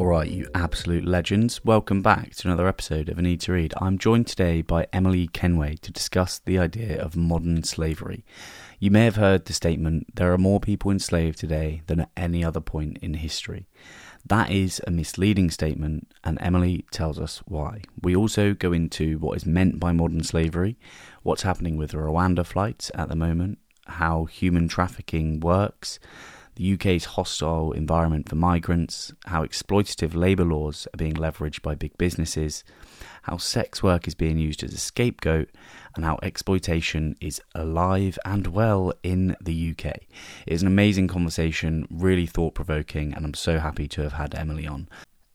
[0.00, 1.62] All right, you absolute legends.
[1.62, 3.74] Welcome back to another episode of A Need to Read.
[3.82, 8.24] I'm joined today by Emily Kenway to discuss the idea of modern slavery.
[8.78, 12.42] You may have heard the statement there are more people enslaved today than at any
[12.42, 13.68] other point in history.
[14.24, 17.82] That is a misleading statement, and Emily tells us why.
[18.00, 20.78] We also go into what is meant by modern slavery,
[21.22, 26.00] what's happening with the Rwanda flights at the moment, how human trafficking works
[26.60, 31.96] the UK's hostile environment for migrants, how exploitative labour laws are being leveraged by big
[31.96, 32.64] businesses,
[33.22, 35.48] how sex work is being used as a scapegoat,
[35.96, 39.86] and how exploitation is alive and well in the UK.
[39.86, 44.34] It is an amazing conversation, really thought provoking, and I'm so happy to have had
[44.34, 44.86] Emily on.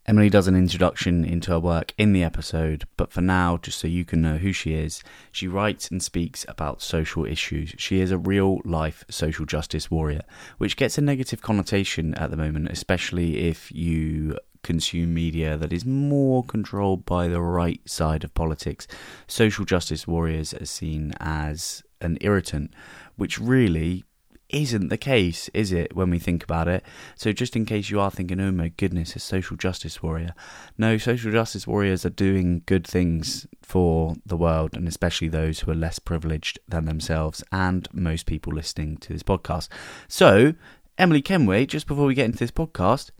[0.08, 3.88] Emily does an introduction into her work in the episode, but for now, just so
[3.88, 7.74] you can know who she is, she writes and speaks about social issues.
[7.80, 10.22] She is a real life social justice warrior,
[10.60, 15.86] which gets a negative connotation at the moment, especially if you consume media that is
[15.86, 18.88] more controlled by the right side of politics.
[19.28, 22.72] Social justice warriors are seen as an irritant,
[23.16, 24.06] which really
[24.50, 26.84] isn't the case, is it, when we think about it?
[27.16, 30.34] So, just in case you are thinking, oh my goodness, a social justice warrior.
[30.78, 35.72] No, social justice warriors are doing good things for the world, and especially those who
[35.72, 39.68] are less privileged than themselves, and most people listening to this podcast.
[40.08, 40.54] So,
[40.98, 43.12] Emily Kenway, just before we get into this podcast,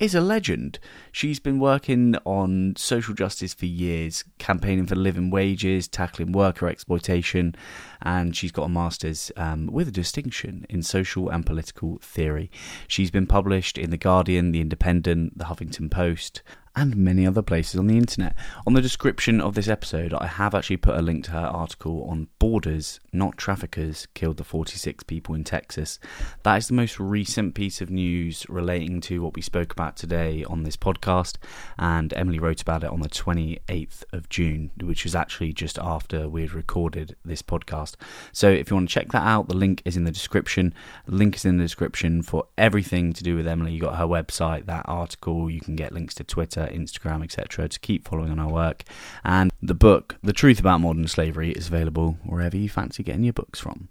[0.00, 0.78] is a legend.
[1.12, 7.54] She's been working on social justice for years, campaigning for living wages, tackling worker exploitation,
[8.00, 12.50] and she's got a master's um, with a distinction in social and political theory.
[12.88, 16.42] She's been published in The Guardian, The Independent, The Huffington Post,
[16.76, 18.34] and many other places on the internet.
[18.66, 22.04] On the description of this episode, I have actually put a link to her article
[22.04, 25.98] on Borders, Not Traffickers, Killed the 46 People in Texas.
[26.44, 30.44] That is the most recent piece of news relating to what we spoke about today
[30.44, 31.36] on this podcast,
[31.78, 36.28] and Emily wrote about it on the 28th of June, which was actually just after
[36.28, 37.96] we had recorded this podcast.
[38.32, 40.72] So if you want to check that out, the link is in the description.
[41.06, 43.72] The link is in the description for everything to do with Emily.
[43.72, 47.68] You got her website, that article, you can get links to Twitter Twitter, Instagram, etc.,
[47.68, 48.84] to keep following on our work.
[49.24, 53.32] And the book, The Truth About Modern Slavery, is available wherever you fancy getting your
[53.32, 53.88] books from.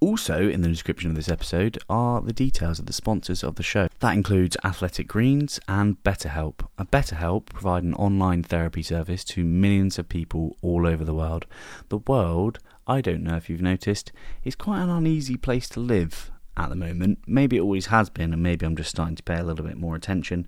[0.00, 3.62] Also, in the description of this episode are the details of the sponsors of the
[3.62, 3.88] show.
[4.00, 6.66] That includes Athletic Greens and BetterHelp.
[6.76, 11.46] A BetterHelp provide an online therapy service to millions of people all over the world.
[11.88, 14.10] The world, I don't know if you've noticed,
[14.42, 17.18] is quite an uneasy place to live at the moment.
[17.26, 19.78] Maybe it always has been, and maybe I'm just starting to pay a little bit
[19.78, 20.46] more attention.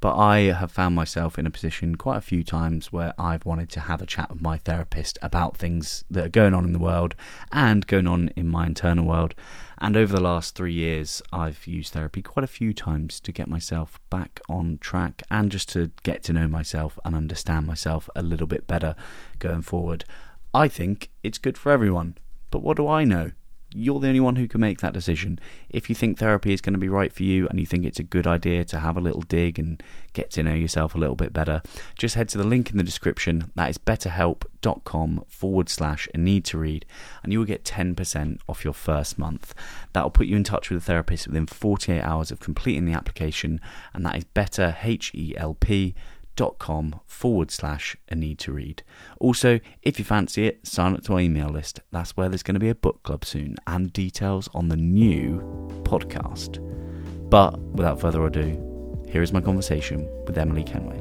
[0.00, 3.68] But I have found myself in a position quite a few times where I've wanted
[3.70, 6.78] to have a chat with my therapist about things that are going on in the
[6.78, 7.14] world
[7.52, 9.34] and going on in my internal world.
[9.76, 13.46] And over the last three years, I've used therapy quite a few times to get
[13.46, 18.22] myself back on track and just to get to know myself and understand myself a
[18.22, 18.94] little bit better
[19.38, 20.06] going forward.
[20.54, 22.16] I think it's good for everyone.
[22.50, 23.32] But what do I know?
[23.72, 25.38] You're the only one who can make that decision.
[25.68, 27.98] If you think therapy is going to be right for you and you think it's
[27.98, 29.82] a good idea to have a little dig and
[30.12, 31.62] get to know yourself a little bit better,
[31.96, 33.50] just head to the link in the description.
[33.54, 36.84] That is betterhelp.com forward slash need to read,
[37.22, 39.54] and you will get 10% off your first month.
[39.92, 42.92] That will put you in touch with a therapist within 48 hours of completing the
[42.92, 43.60] application,
[43.94, 45.94] and that is better, H E L P
[46.48, 48.82] com forward slash a need to read.
[49.20, 51.80] Also, if you fancy it, sign up to our email list.
[51.90, 55.40] That's where there's going to be a book club soon and details on the new
[55.82, 56.58] podcast.
[57.28, 60.98] But without further ado, here is my conversation with Emily Kenway.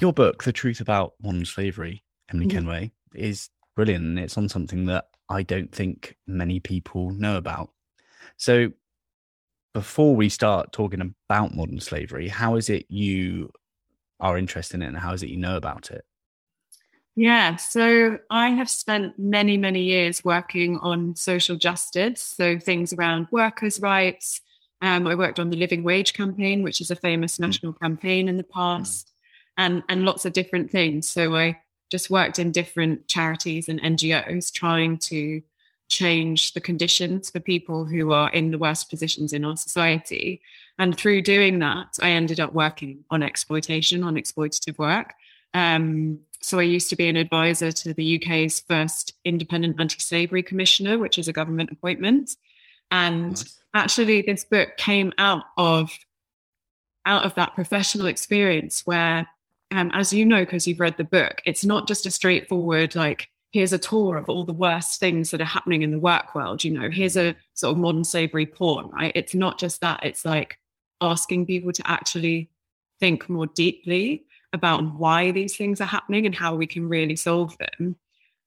[0.00, 2.58] Your book, The Truth About Modern Slavery, Emily mm-hmm.
[2.58, 7.70] Kenway, is brilliant and it's on something that I don't think many people know about.
[8.36, 8.72] So
[9.72, 13.50] before we start talking about modern slavery, how is it you
[14.18, 16.04] are interested in it and how is it you know about it?
[17.16, 23.28] Yeah, so I have spent many, many years working on social justice, so things around
[23.30, 24.40] workers' rights.
[24.80, 27.44] Um, I worked on the Living Wage campaign, which is a famous hmm.
[27.44, 27.80] national mm.
[27.80, 29.10] campaign in the past, mm.
[29.58, 31.10] and and lots of different things.
[31.10, 35.42] So I just worked in different charities and NGOs trying to
[35.90, 40.40] change the conditions for people who are in the worst positions in our society.
[40.78, 45.12] And through doing that, I ended up working on exploitation, on exploitative work.
[45.52, 50.98] Um, so I used to be an advisor to the UK's first independent anti-slavery commissioner,
[50.98, 52.30] which is a government appointment.
[52.90, 53.58] And nice.
[53.74, 55.90] actually, this book came out of
[57.06, 59.26] out of that professional experience where,
[59.70, 63.28] um, as you know, because you've read the book, it's not just a straightforward like
[63.52, 66.62] here's a tour of all the worst things that are happening in the work world.
[66.62, 69.12] You know, here's a sort of modern slavery porn, right?
[69.14, 70.58] It's not just that, it's like
[71.00, 72.50] asking people to actually
[73.00, 77.56] think more deeply about why these things are happening and how we can really solve
[77.58, 77.96] them.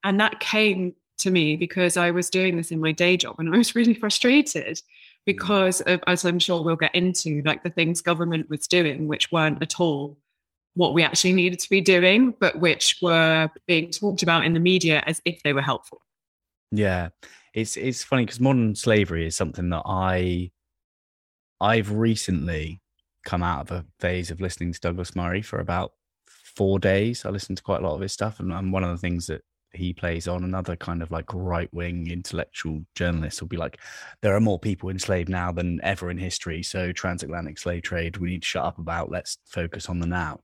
[0.04, 3.54] And that came to me because I was doing this in my day job and
[3.54, 4.84] I was really frustrated mm.
[5.26, 9.32] because of, as I'm sure we'll get into, like the things government was doing, which
[9.32, 10.18] weren't at all
[10.76, 14.60] what we actually needed to be doing, but which were being talked about in the
[14.60, 16.02] media as if they were helpful.
[16.72, 17.10] Yeah,
[17.54, 20.52] it's it's funny because modern slavery is something that I
[21.62, 22.82] I've recently
[23.24, 25.94] come out of a phase of listening to Douglas Murray for about
[26.56, 27.26] four days.
[27.26, 29.28] I listened to quite a lot of his stuff, and, and one of the things
[29.28, 29.42] that
[29.74, 33.80] he plays on another kind of like right wing intellectual journalist will be like,
[34.22, 36.62] there are more people enslaved now than ever in history.
[36.62, 39.12] So transatlantic slave trade, we need to shut up about.
[39.12, 40.42] Let's focus on the now.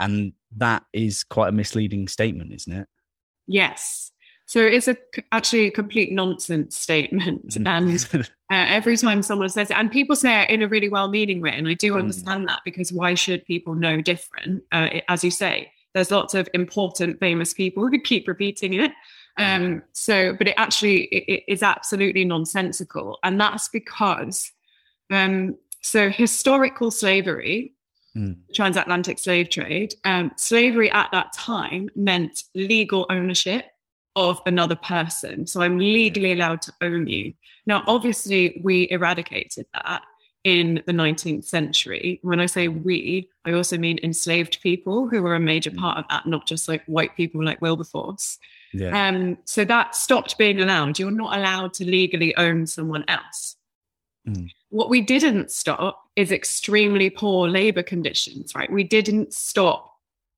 [0.00, 2.88] And that is quite a misleading statement, isn't it?
[3.46, 4.12] Yes.
[4.46, 4.96] So it's a,
[5.32, 7.48] actually a complete nonsense statement.
[7.48, 7.66] Mm.
[7.66, 11.08] And uh, every time someone says it, and people say it in a really well
[11.08, 11.98] meaning way, and I do mm.
[11.98, 12.48] understand mm.
[12.48, 14.62] that because why should people know different?
[14.72, 18.92] Uh, it, as you say, there's lots of important, famous people who keep repeating it.
[19.38, 23.18] Um, so, but it actually it, it is absolutely nonsensical.
[23.22, 24.50] And that's because,
[25.10, 27.75] um, so historical slavery
[28.16, 28.36] mm.
[28.54, 33.66] transatlantic slave trade, um, slavery at that time meant legal ownership
[34.16, 35.46] of another person.
[35.46, 37.34] So I'm legally allowed to own you.
[37.66, 40.02] Now, obviously, we eradicated that
[40.42, 42.20] in the 19th century.
[42.22, 45.76] When I say we, I also mean enslaved people who were a major mm.
[45.76, 48.38] part of that, not just like white people like Wilberforce.
[48.72, 49.08] Yeah.
[49.08, 50.98] Um, so that stopped being allowed.
[50.98, 53.56] You're not allowed to legally own someone else.
[54.26, 54.50] Mm.
[54.76, 58.70] What we didn't stop is extremely poor labor conditions, right?
[58.70, 59.90] We didn't stop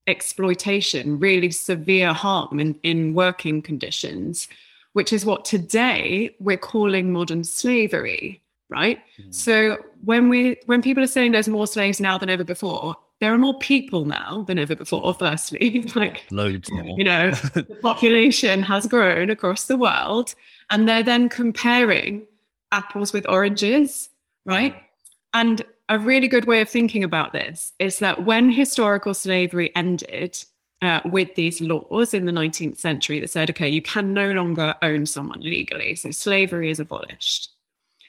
[0.07, 4.47] exploitation, really severe harm in, in working conditions,
[4.93, 8.99] which is what today we're calling modern slavery, right?
[9.21, 9.35] Mm.
[9.35, 13.33] So when we when people are saying there's more slaves now than ever before, there
[13.33, 15.81] are more people now than ever before, firstly.
[15.95, 16.97] like loads more.
[16.97, 20.33] You know, the population has grown across the world.
[20.69, 22.25] And they're then comparing
[22.71, 24.07] apples with oranges,
[24.49, 24.75] right?
[25.33, 30.43] And a really good way of thinking about this is that when historical slavery ended
[30.81, 34.75] uh, with these laws in the 19th century that said, okay, you can no longer
[34.81, 37.49] own someone legally, so slavery is abolished.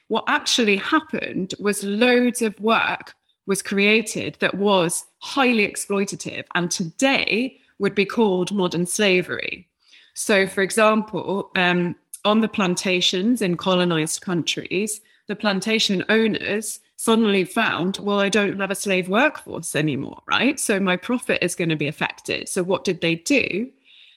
[0.07, 3.13] What actually happened was loads of work
[3.45, 9.67] was created that was highly exploitative and today would be called modern slavery.
[10.13, 11.95] So, for example, um,
[12.25, 18.69] on the plantations in colonized countries, the plantation owners suddenly found, well, I don't have
[18.69, 20.59] a slave workforce anymore, right?
[20.59, 22.49] So my profit is going to be affected.
[22.49, 23.71] So what did they do?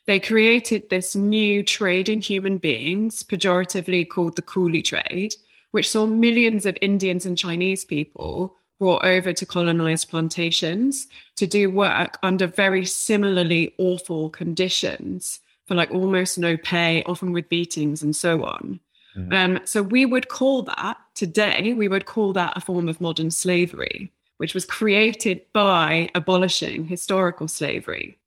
[0.06, 5.36] They created this new trade in human beings, pejoratively called the coolie trade,
[5.70, 11.06] which saw millions of Indians and Chinese people brought over to colonized plantations
[11.36, 17.48] to do work under very similarly awful conditions for like almost no pay, often with
[17.48, 18.80] beatings and so on.
[19.16, 19.32] Mm-hmm.
[19.32, 23.30] Um, so we would call that today, we would call that a form of modern
[23.30, 28.18] slavery, which was created by abolishing historical slavery.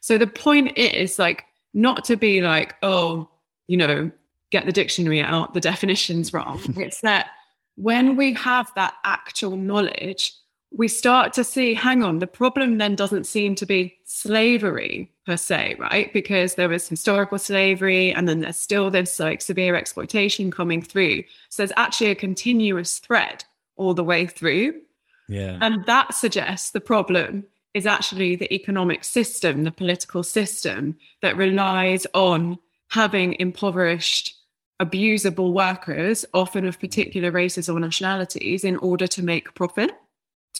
[0.00, 1.44] So the point is like
[1.74, 3.28] not to be like, oh,
[3.68, 4.10] you know,
[4.50, 6.60] get the dictionary out, the definition's wrong.
[6.76, 7.30] it's that
[7.76, 10.34] when we have that actual knowledge,
[10.74, 15.36] we start to see hang on, the problem then doesn't seem to be slavery per
[15.36, 16.12] se, right?
[16.12, 21.22] Because there was historical slavery and then there's still this like severe exploitation coming through.
[21.48, 23.44] So there's actually a continuous thread
[23.76, 24.80] all the way through.
[25.28, 25.58] Yeah.
[25.60, 32.06] And that suggests the problem is actually the economic system, the political system that relies
[32.12, 32.58] on
[32.90, 34.34] having impoverished
[34.80, 39.92] abusable workers, often of particular races or nationalities, in order to make profit.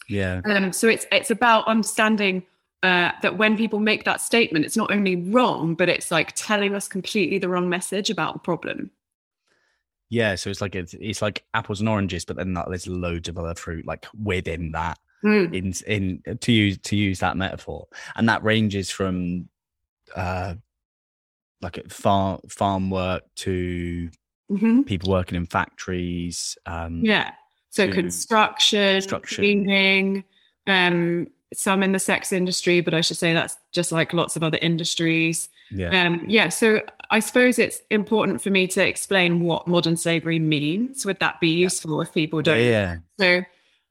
[0.08, 0.40] Yeah.
[0.44, 2.44] Um, so it's it's about understanding
[2.82, 6.74] uh, that when people make that statement, it's not only wrong, but it's like telling
[6.74, 8.90] us completely the wrong message about the problem.
[10.08, 13.38] Yeah, so it's like it's, it's like apples and oranges, but then there's loads of
[13.38, 14.98] other fruit like within that.
[15.24, 15.54] Mm.
[15.86, 19.48] In in to use to use that metaphor, and that ranges from
[20.16, 20.54] uh
[21.62, 24.10] like farm farm work to
[24.50, 24.82] mm-hmm.
[24.82, 26.58] people working in factories.
[26.66, 27.32] Um, yeah,
[27.72, 30.24] so construction, cleaning,
[30.66, 34.42] um, some in the sex industry, but I should say that's just like lots of
[34.42, 35.48] other industries.
[35.70, 36.04] Yeah.
[36.04, 36.50] Um, yeah.
[36.50, 41.06] So I suppose it's important for me to explain what modern slavery means.
[41.06, 42.60] Would that be useful if people don't?
[42.60, 42.98] Yeah.
[43.18, 43.42] So,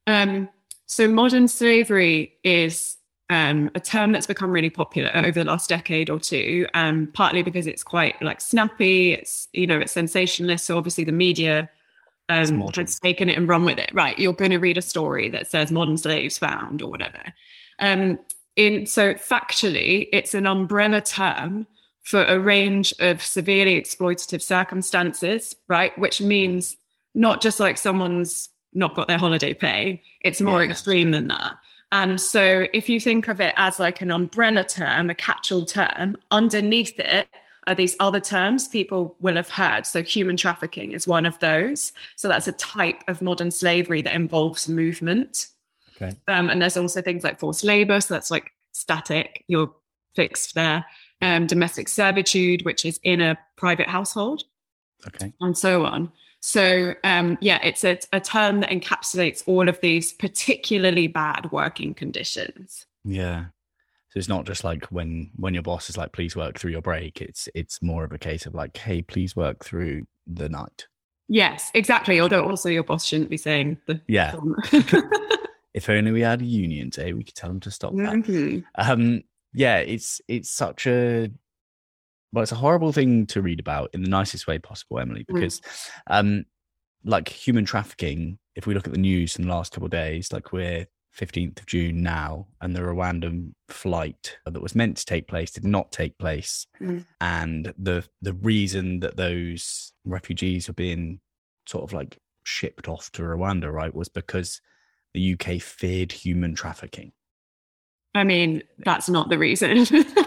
[0.06, 0.48] um,
[0.86, 2.98] so modern slavery is
[3.32, 7.42] um, a term that's become really popular over the last decade or two, um, partly
[7.42, 9.14] because it's quite like snappy.
[9.14, 10.66] It's you know it's sensationalist.
[10.66, 11.68] So obviously the media
[12.32, 13.92] um, has taken it and run with it.
[13.94, 17.22] Right, you're going to read a story that says modern slaves found or whatever.
[17.80, 18.20] Um,
[18.56, 21.68] in so factually, it's an umbrella term
[22.04, 25.98] for a range of severely exploitative circumstances, right?
[25.98, 26.78] Which means
[27.14, 30.72] not just like someone's not got their holiday pay; it's more yeah.
[30.72, 31.54] extreme than that.
[31.92, 36.16] And so if you think of it as like an umbrella term, a catch-all term,
[36.32, 37.28] underneath it
[37.68, 39.86] are these other terms people will have heard.
[39.86, 41.94] So human trafficking is one of those.
[42.16, 45.48] So that's a type of modern slavery that involves movement.
[45.96, 46.16] Okay.
[46.28, 48.02] Um, and there's also things like forced labor.
[48.02, 49.72] So that's like static, you're
[50.16, 50.86] fixed there.
[51.22, 54.44] Um, domestic servitude, which is in a private household.
[55.06, 55.32] Okay.
[55.40, 56.12] And so on.
[56.40, 61.94] So um, yeah, it's a, a term that encapsulates all of these particularly bad working
[61.94, 62.88] conditions.
[63.04, 63.46] Yeah.
[64.12, 66.82] So it's not just like when when your boss is like, please work through your
[66.82, 67.22] break.
[67.22, 70.88] It's it's more of a case of like, hey, please work through the night.
[71.30, 72.20] Yes, exactly.
[72.20, 74.36] Although also your boss shouldn't be saying the yeah.
[75.74, 78.14] if only we had a union day, we could tell them to stop that.
[78.14, 78.60] Mm-hmm.
[78.76, 81.32] Um, yeah, it's it's such a
[82.34, 85.34] well, it's a horrible thing to read about in the nicest way possible, Emily, mm.
[85.34, 85.90] because mm.
[86.08, 86.46] um,
[87.06, 90.34] like human trafficking, if we look at the news in the last couple of days,
[90.34, 90.86] like we're
[91.18, 95.66] 15th of June now, and the Rwandan flight that was meant to take place did
[95.66, 96.66] not take place.
[96.80, 97.06] Mm.
[97.20, 101.20] And the the reason that those refugees are being
[101.68, 104.62] sort of like shipped off to Rwanda, right, was because
[105.14, 107.12] the UK feared human trafficking.
[108.14, 109.86] I mean, that's not the reason.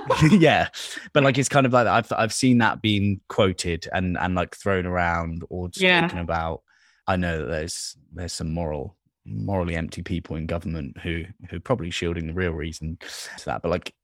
[0.30, 0.68] yeah,
[1.12, 4.54] but like it's kind of like I've I've seen that being quoted and and like
[4.54, 6.20] thrown around or spoken yeah.
[6.20, 6.62] about.
[7.06, 11.90] I know that there's there's some moral morally empty people in government who who probably
[11.90, 12.98] shielding the real reason
[13.38, 13.94] to that, but like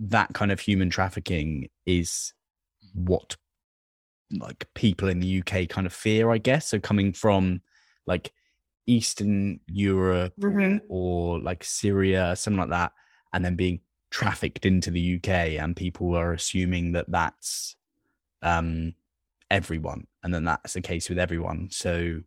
[0.00, 2.32] that kind of human trafficking is
[2.94, 3.36] what
[4.38, 6.68] like people in the UK kind of fear, I guess.
[6.68, 7.60] So coming from
[8.06, 8.32] like
[8.86, 10.78] Eastern Europe mm-hmm.
[10.88, 12.92] or like Syria, something like that
[13.36, 15.28] and then being trafficked into the UK,
[15.60, 17.76] and people are assuming that that's
[18.40, 18.94] um,
[19.50, 21.68] everyone, and then that's the case with everyone.
[21.70, 22.22] So,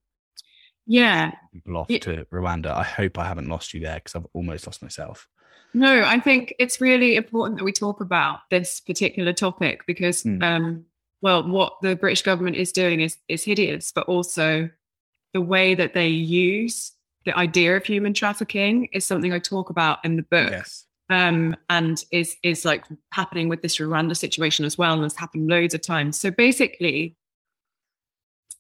[0.90, 2.68] yeah, people off it, to Rwanda.
[2.68, 5.28] I hope I haven't lost you there because I've almost lost myself.
[5.74, 10.44] No, I think it's really important that we talk about this particular topic because, mm.
[10.44, 10.86] um,
[11.22, 14.70] well, what the British government is doing is is hideous, but also
[15.34, 16.92] the way that they use
[17.26, 20.52] the idea of human trafficking is something I talk about in the book.
[20.52, 25.18] Yes um, and is is like happening with this Rwanda situation as well, and it's
[25.18, 26.20] happened loads of times.
[26.20, 27.16] So basically,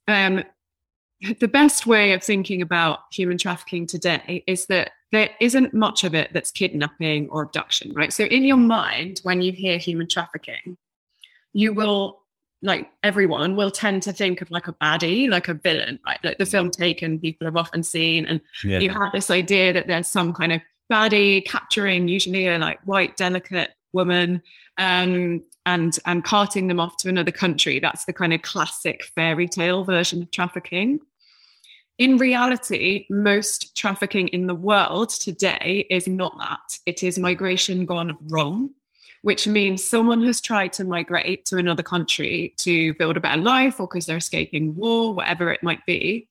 [0.07, 0.43] um,
[1.39, 6.13] the best way of thinking about human trafficking today is that there isn't much of
[6.13, 8.13] it that's kidnapping or abduction, right?
[8.13, 10.77] So in your mind, when you hear human trafficking,
[11.53, 12.19] you will
[12.61, 16.19] like everyone will tend to think of like a baddie, like a villain, right?
[16.23, 18.79] Like the film Taken, people have often seen, and yeah.
[18.79, 20.61] you have this idea that there's some kind of
[20.91, 24.41] baddie capturing usually a like white delicate woman
[24.77, 27.79] um, and and carting them off to another country.
[27.79, 30.99] That's the kind of classic fairy tale version of trafficking.
[31.99, 36.79] In reality, most trafficking in the world today is not that.
[36.85, 38.69] It is migration gone wrong,
[39.21, 43.81] which means someone has tried to migrate to another country to build a better life
[43.81, 46.29] or because they're escaping war, whatever it might be.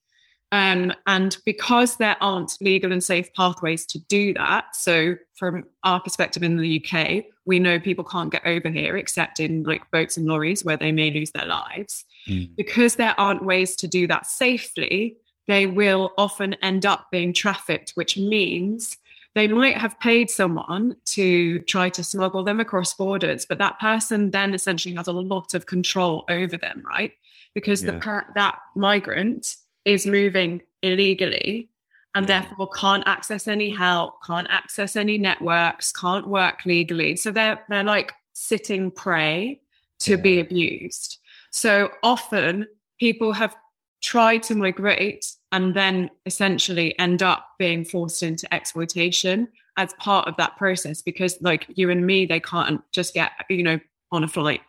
[0.53, 6.01] Um, and because there aren't legal and safe pathways to do that, so from our
[6.01, 10.17] perspective in the UK, we know people can't get over here except in like boats
[10.17, 12.07] and lorries where they may lose their lives.
[12.27, 12.57] Mm.
[12.57, 15.19] Because there aren't ways to do that safely,
[15.49, 18.99] they will often end up being trafficked, which means
[19.35, 24.31] they might have paid someone to try to smuggle them across borders, but that person
[24.31, 27.13] then essentially has a lot of control over them, right?
[27.55, 27.93] Because yeah.
[27.93, 31.71] the that migrant is moving illegally
[32.15, 37.17] and therefore can't access any help, can't access any networks, can't work legally.
[37.17, 39.61] So they're they're like sitting prey
[40.01, 40.17] to yeah.
[40.17, 41.19] be abused.
[41.51, 42.67] So often
[42.99, 43.55] people have
[44.03, 50.37] tried to migrate and then essentially end up being forced into exploitation as part of
[50.37, 53.79] that process because like you and me they can't just get you know
[54.11, 54.61] on a flight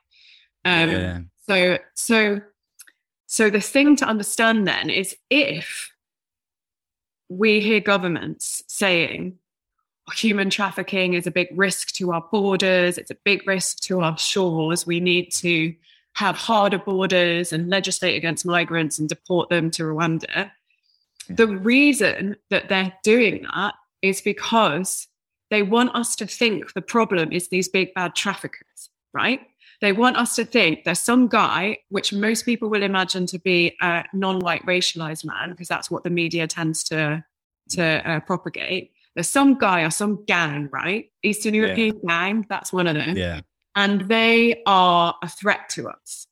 [0.66, 1.20] um yeah.
[1.48, 2.42] so so
[3.26, 5.92] so the thing to understand then is if
[7.30, 9.38] we hear governments saying
[10.14, 14.18] human trafficking is a big risk to our borders, it's a big risk to our
[14.18, 15.74] shores, we need to
[16.20, 20.52] have harder borders and legislate against migrants and deport them to Rwanda.
[21.30, 25.08] The reason that they're doing that is because
[25.50, 29.40] they want us to think the problem is these big bad traffickers, right?
[29.80, 33.78] They want us to think there's some guy, which most people will imagine to be
[33.82, 37.24] a non-white racialized man, because that's what the media tends to
[37.70, 38.92] to uh, propagate.
[39.16, 41.10] There's some guy or some gang, right?
[41.24, 42.10] Eastern European yeah.
[42.10, 43.16] gang, that's one of them.
[43.16, 43.42] Yeah.
[43.76, 46.28] And they are a threat to us.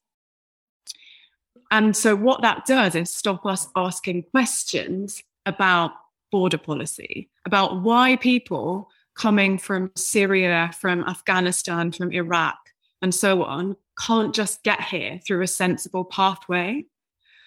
[1.72, 5.92] And so what that does is stop us asking questions about
[6.32, 12.58] border policy, about why people coming from Syria, from Afghanistan, from Iraq,
[13.02, 16.86] and so on can't just get here through a sensible pathway.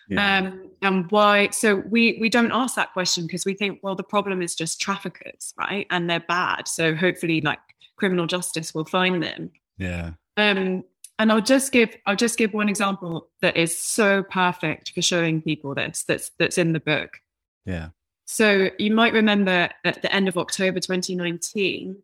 [0.08, 0.38] Yeah.
[0.38, 1.50] Um, and why?
[1.50, 4.80] So we we don't ask that question because we think, well, the problem is just
[4.80, 5.86] traffickers, right?
[5.90, 6.66] And they're bad.
[6.66, 7.60] So hopefully, like
[7.96, 9.50] criminal justice will find them.
[9.80, 10.12] Yeah.
[10.36, 10.84] Um,
[11.18, 15.42] and I'll just give I'll just give one example that is so perfect for showing
[15.42, 17.20] people this that's that's in the book.
[17.66, 17.88] Yeah.
[18.26, 21.96] So you might remember at the end of October 2019,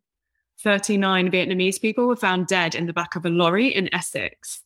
[0.62, 4.62] 39 Vietnamese people were found dead in the back of a lorry in Essex.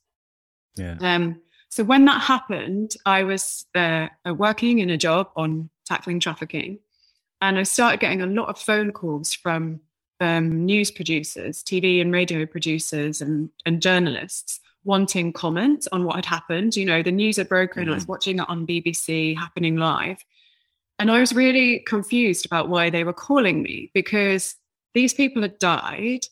[0.77, 0.97] Yeah.
[1.01, 6.79] Um, so when that happened, I was uh, working in a job on tackling trafficking,
[7.41, 9.81] and I started getting a lot of phone calls from
[10.21, 16.27] um, news producers, TV and radio producers, and, and journalists wanting comment on what had
[16.27, 16.77] happened.
[16.77, 17.83] You know, the news had broken.
[17.83, 17.93] Mm-hmm.
[17.93, 18.13] I was mm-hmm.
[18.13, 20.19] watching it on BBC happening live.
[20.99, 24.57] And I was really confused about why they were calling me because
[24.95, 26.27] these people had died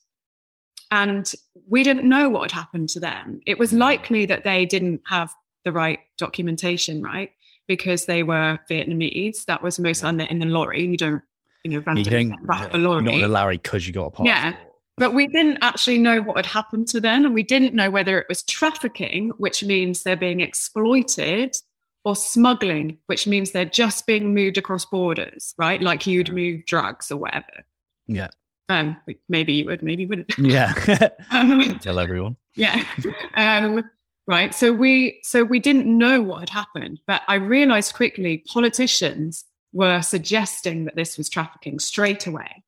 [0.91, 1.31] and
[1.69, 3.41] we didn't know what had happened to them.
[3.47, 7.31] It was likely that they didn't have the right documentation, right?
[7.67, 9.45] Because they were Vietnamese.
[9.47, 10.11] That was most yeah.
[10.11, 10.85] in the lorry.
[10.85, 11.23] You don't
[11.71, 12.35] you know, you
[12.73, 13.03] a lorry.
[13.03, 14.29] Not the Larry because you got a passport.
[14.29, 14.57] Yeah.
[14.97, 17.25] But we didn't actually know what had happened to them.
[17.25, 21.57] And we didn't know whether it was trafficking, which means they're being exploited,
[22.05, 25.81] or smuggling, which means they're just being moved across borders, right?
[25.83, 27.65] Like you'd move drugs or whatever.
[28.07, 28.29] Yeah.
[28.71, 28.97] Um,
[29.29, 30.39] maybe you would, maybe you wouldn't.
[30.39, 30.73] Yeah.
[31.31, 32.37] um, Tell everyone.
[32.55, 32.83] Yeah.
[33.35, 33.89] Um,
[34.27, 34.53] right.
[34.53, 40.03] So we so we didn't know what had happened, but I realized quickly politicians were
[40.03, 42.65] suggesting that this was trafficking straight away.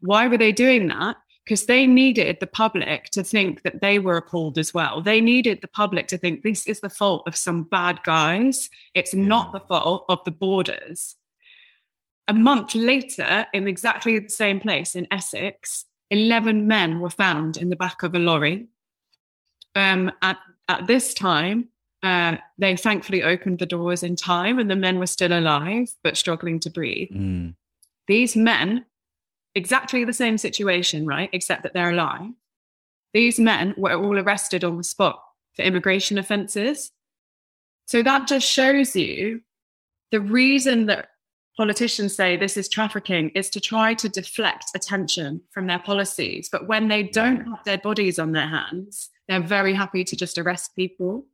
[0.00, 1.16] Why were they doing that?
[1.44, 5.00] Because they needed the public to think that they were appalled as well.
[5.00, 8.68] They needed the public to think this is the fault of some bad guys.
[8.94, 11.16] It's not the fault of the borders.
[12.28, 17.70] A month later, in exactly the same place in Essex, 11 men were found in
[17.70, 18.68] the back of a lorry.
[19.74, 20.38] Um, at,
[20.68, 21.68] at this time,
[22.02, 26.16] uh, they thankfully opened the doors in time and the men were still alive but
[26.16, 27.10] struggling to breathe.
[27.10, 27.54] Mm.
[28.08, 28.84] These men,
[29.54, 31.30] exactly the same situation, right?
[31.32, 32.30] Except that they're alive.
[33.14, 35.22] These men were all arrested on the spot
[35.54, 36.90] for immigration offenses.
[37.86, 39.42] So that just shows you
[40.10, 41.10] the reason that
[41.56, 46.48] politicians say this is trafficking is to try to deflect attention from their policies.
[46.50, 50.38] But when they don't have dead bodies on their hands, they're very happy to just
[50.38, 51.26] arrest people.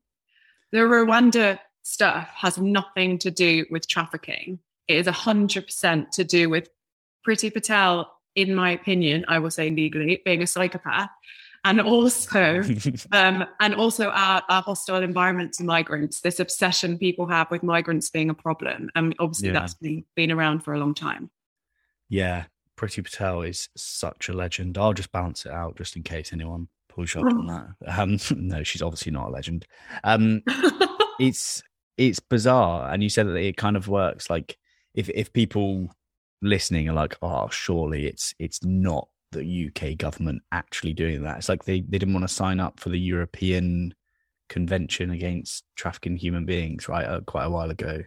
[0.73, 4.59] The Rwanda stuff has nothing to do with trafficking.
[4.87, 6.69] It is 100% to do with
[7.27, 11.11] Priti Patel, in my opinion, I will say legally, being a psychopath.
[11.65, 12.63] And also,
[13.13, 18.11] um, and also our, our, hostile environment to migrants, this obsession people have with migrants
[18.11, 18.91] being a problem.
[18.95, 19.55] And obviously, yeah.
[19.55, 21.31] that's been, been around for a long time.
[22.09, 22.45] Yeah,
[22.77, 24.79] Priti Patel is such a legend.
[24.79, 27.99] I'll just balance it out just in case anyone push up on that.
[27.99, 29.67] Um, no, she's obviously not a legend.
[30.05, 30.43] Um,
[31.21, 31.63] it's
[31.97, 34.29] it's bizarre, and you said that it kind of works.
[34.29, 34.59] Like
[34.95, 35.91] if if people
[36.43, 41.39] listening are like, oh, surely it's it's not the UK government actually doing that.
[41.39, 43.95] It's like they they didn't want to sign up for the European
[44.49, 47.05] Convention against trafficking human beings, right?
[47.05, 48.03] Uh, quite a while ago.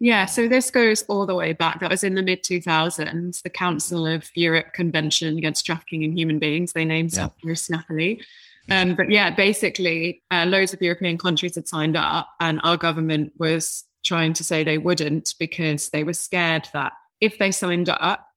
[0.00, 1.80] Yeah, so this goes all the way back.
[1.80, 6.38] That was in the mid 2000s, the Council of Europe Convention Against Trafficking in Human
[6.38, 6.72] Beings.
[6.72, 7.30] They named yeah.
[7.42, 8.22] very snappily.
[8.70, 13.32] Um, but yeah, basically, uh, loads of European countries had signed up, and our government
[13.38, 18.27] was trying to say they wouldn't because they were scared that if they signed up,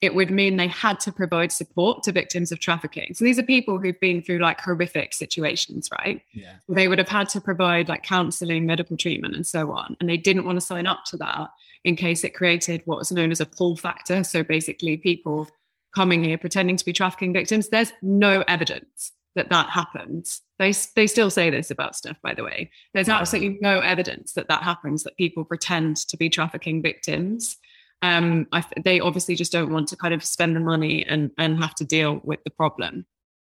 [0.00, 3.14] it would mean they had to provide support to victims of trafficking.
[3.14, 6.22] So these are people who've been through like horrific situations, right?
[6.32, 6.54] Yeah.
[6.68, 9.96] They would have had to provide like counseling, medical treatment, and so on.
[9.98, 11.50] And they didn't want to sign up to that
[11.84, 14.22] in case it created what was known as a pull factor.
[14.22, 15.48] So basically, people
[15.94, 17.68] coming here pretending to be trafficking victims.
[17.68, 20.42] There's no evidence that that happens.
[20.58, 22.70] They, they still say this about stuff, by the way.
[22.94, 27.56] There's absolutely no evidence that that happens, that people pretend to be trafficking victims
[28.02, 31.62] um, I, they obviously just don't want to kind of spend the money and and
[31.62, 33.06] have to deal with the problem.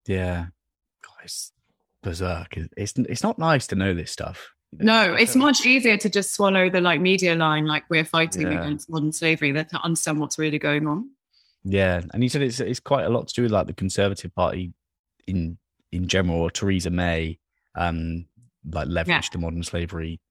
[0.08, 0.48] Yeah,
[1.02, 1.52] guys,
[2.04, 2.58] berserk.
[2.78, 4.54] It's it's not nice to know this stuff.
[4.72, 8.62] No, it's much easier to just swallow the like media line, like we're fighting yeah.
[8.62, 11.10] against modern slavery, than to understand what's really going on.
[11.64, 14.34] Yeah, and you said it's it's quite a lot to do with like the Conservative
[14.34, 14.74] Party
[15.28, 15.58] in
[15.92, 17.40] in general, or Theresa May,
[17.76, 18.26] um,
[18.72, 19.22] like leveraged yeah.
[19.32, 20.22] the modern slavery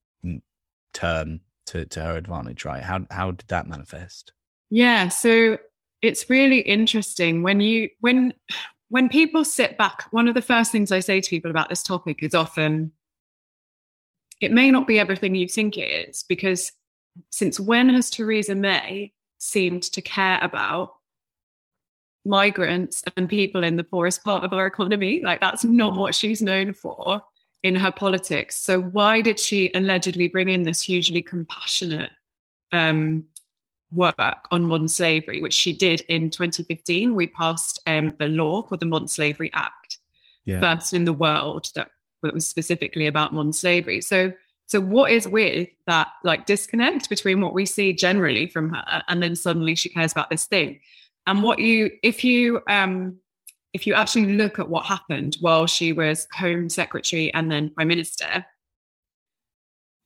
[0.94, 2.82] term to to her advantage, right?
[2.82, 4.32] How how did that manifest?
[4.70, 5.58] Yeah, so
[6.02, 8.34] it's really interesting when you when
[8.88, 10.04] when people sit back.
[10.10, 12.92] One of the first things I say to people about this topic is often,
[14.40, 16.72] it may not be everything you think it is, because
[17.30, 20.94] since when has Theresa May seemed to care about
[22.28, 25.20] migrants and people in the poorest part of our economy.
[25.24, 27.22] Like that's not what she's known for
[27.62, 28.56] in her politics.
[28.56, 32.10] So why did she allegedly bring in this hugely compassionate
[32.72, 33.24] um,
[33.92, 34.14] work
[34.50, 37.14] on modern slavery, which she did in 2015?
[37.14, 39.98] We passed um, the law called the Modern Slavery Act,
[40.44, 40.60] yeah.
[40.60, 41.90] first in the world that,
[42.22, 44.00] that was specifically about modern slavery.
[44.00, 44.32] So
[44.68, 49.22] so what is with that like disconnect between what we see generally from her and
[49.22, 50.80] then suddenly she cares about this thing?
[51.26, 53.16] And what you, if you, um,
[53.72, 57.88] if you actually look at what happened while she was Home Secretary and then Prime
[57.88, 58.44] Minister,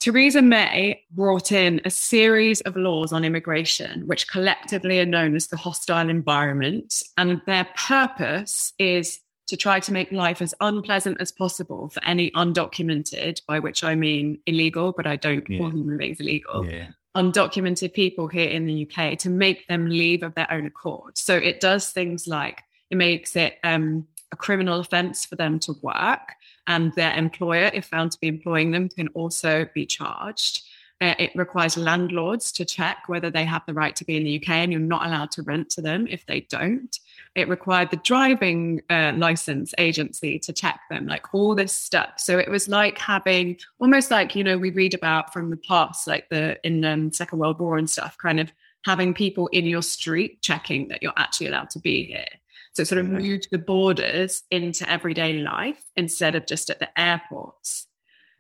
[0.01, 5.47] Theresa May brought in a series of laws on immigration, which collectively are known as
[5.47, 7.03] the hostile environment.
[7.17, 12.33] And their purpose is to try to make life as unpleasant as possible for any
[12.33, 15.59] undocumented, by which I mean illegal, but I don't yeah.
[15.59, 20.23] call human beings illegal, yeah undocumented people here in the UK to make them leave
[20.23, 21.19] of their own accord.
[21.19, 25.75] So it does things like it makes it um, a criminal offence for them to
[25.83, 26.35] work,
[26.69, 30.63] and their employer, if found to be employing them, can also be charged.
[31.01, 34.37] Uh, it requires landlords to check whether they have the right to be in the
[34.37, 37.01] UK, and you're not allowed to rent to them if they don't
[37.35, 42.13] it required the driving uh, license agency to check them, like all this stuff.
[42.19, 46.07] So it was like having almost like, you know, we read about from the past,
[46.07, 48.53] like the in um, Second World War and stuff, kind of
[48.85, 52.27] having people in your street checking that you're actually allowed to be here.
[52.75, 56.89] So it sort of moved the borders into everyday life instead of just at the
[56.99, 57.87] airports.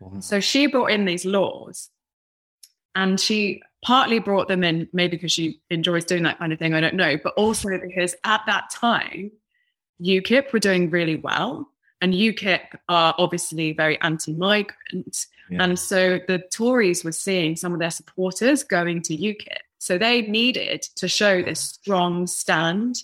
[0.00, 0.20] Wow.
[0.20, 1.90] So she brought in these laws
[2.94, 6.72] and she partly brought them in, maybe because she enjoys doing that kind of thing,
[6.72, 9.32] I don't know, but also because at that time,
[10.02, 11.68] UKIP were doing really well.
[12.00, 15.26] And UKIP are obviously very anti migrant.
[15.50, 15.62] Yeah.
[15.62, 19.58] And so the Tories were seeing some of their supporters going to UKIP.
[19.78, 22.96] So they needed to show this strong stand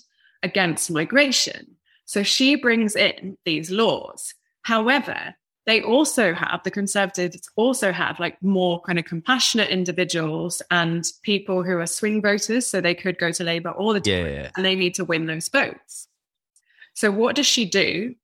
[0.42, 1.76] against migration.
[2.04, 4.34] So she brings in these laws.
[4.62, 5.34] However,
[5.68, 11.62] they also have the conservatives also have like more kind of compassionate individuals and people
[11.62, 14.64] who are swing voters so they could go to labor all the time yeah, and
[14.64, 16.08] they need to win those votes
[16.94, 18.14] so what does she do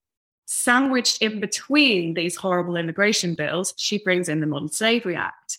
[0.46, 5.59] sandwiched in between these horrible immigration bills she brings in the modern slavery act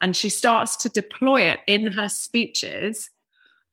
[0.00, 3.10] and she starts to deploy it in her speeches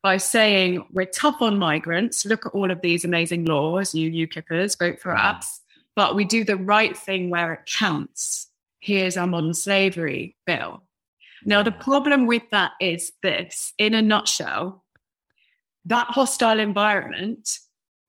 [0.06, 4.78] by saying we're tough on migrants look at all of these amazing laws you ukippers
[4.78, 5.38] vote for mm-hmm.
[5.38, 5.62] us
[5.96, 8.50] but we do the right thing where it counts.
[8.80, 10.84] Here's our modern slavery bill.
[11.46, 11.82] Now, the mm-hmm.
[11.82, 14.84] problem with that is this in a nutshell,
[15.86, 17.60] that hostile environment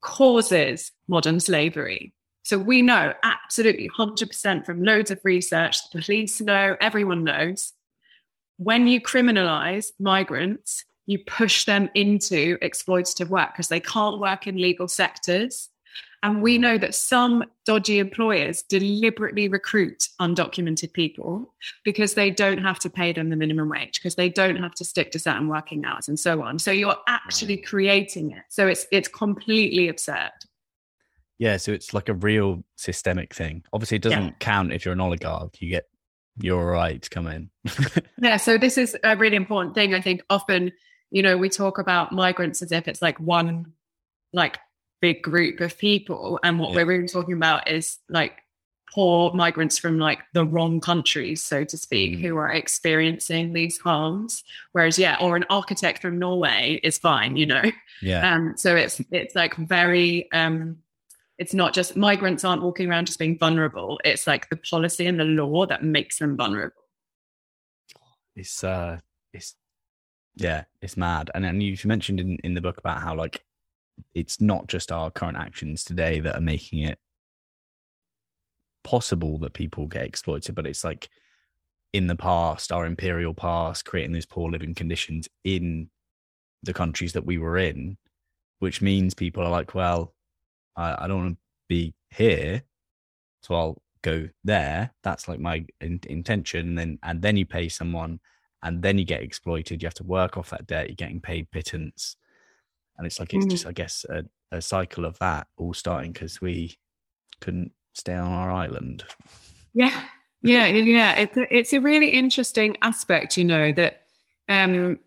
[0.00, 2.12] causes modern slavery.
[2.42, 7.72] So we know absolutely 100% from loads of research, the police know, everyone knows.
[8.56, 14.56] When you criminalize migrants, you push them into exploitative work because they can't work in
[14.56, 15.68] legal sectors.
[16.22, 16.62] And we mm.
[16.62, 23.12] know that some dodgy employers deliberately recruit undocumented people because they don't have to pay
[23.12, 26.18] them the minimum wage, because they don't have to stick to certain working hours and
[26.18, 26.58] so on.
[26.58, 28.42] So you're actually creating it.
[28.48, 30.32] So it's it's completely absurd.
[31.38, 33.62] Yeah, so it's like a real systemic thing.
[33.72, 34.32] Obviously, it doesn't yeah.
[34.40, 35.60] count if you're an oligarch.
[35.60, 35.84] You get
[36.38, 37.50] your right to come in.
[38.22, 39.94] yeah, so this is a really important thing.
[39.94, 40.72] I think often,
[41.10, 43.72] you know, we talk about migrants as if it's like one
[44.32, 44.58] like
[45.00, 46.38] big group of people.
[46.42, 46.76] And what yeah.
[46.76, 48.42] we're really talking about is like
[48.92, 52.20] poor migrants from like the wrong countries, so to speak, mm.
[52.20, 54.42] who are experiencing these harms.
[54.72, 57.62] Whereas, yeah, or an architect from Norway is fine, you know.
[58.02, 58.34] Yeah.
[58.34, 60.76] Um, so it's it's like very um
[61.38, 64.00] it's not just migrants aren't walking around just being vulnerable.
[64.04, 66.82] It's like the policy and the law that makes them vulnerable.
[68.34, 68.98] It's uh
[69.32, 69.54] it's
[70.36, 71.30] yeah, it's mad.
[71.34, 73.42] And then you mentioned in, in the book about how like
[74.14, 76.98] it's not just our current actions today that are making it
[78.84, 81.08] possible that people get exploited, but it's like
[81.92, 85.88] in the past, our imperial past, creating these poor living conditions in
[86.62, 87.96] the countries that we were in,
[88.58, 90.14] which means people are like, well,
[90.76, 92.62] I, I don't want to be here,
[93.42, 94.92] so I'll go there.
[95.02, 96.68] That's like my in- intention.
[96.68, 98.20] And then and then you pay someone,
[98.66, 99.82] and then you get exploited.
[99.82, 100.88] You have to work off that debt.
[100.88, 102.16] You're getting paid pittance
[102.98, 103.50] and it's like it's mm.
[103.50, 106.78] just I guess a, a cycle of that all starting because we
[107.40, 109.04] couldn't stay on our island.
[109.74, 110.02] Yeah,
[110.42, 111.14] yeah, yeah.
[111.14, 114.02] It's a, it's a really interesting aspect, you know, that
[114.48, 114.98] um,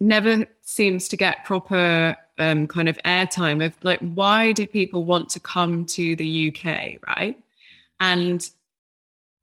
[0.00, 5.28] never seems to get proper um, kind of airtime of like why do people want
[5.30, 7.38] to come to the UK, right?
[8.00, 8.48] And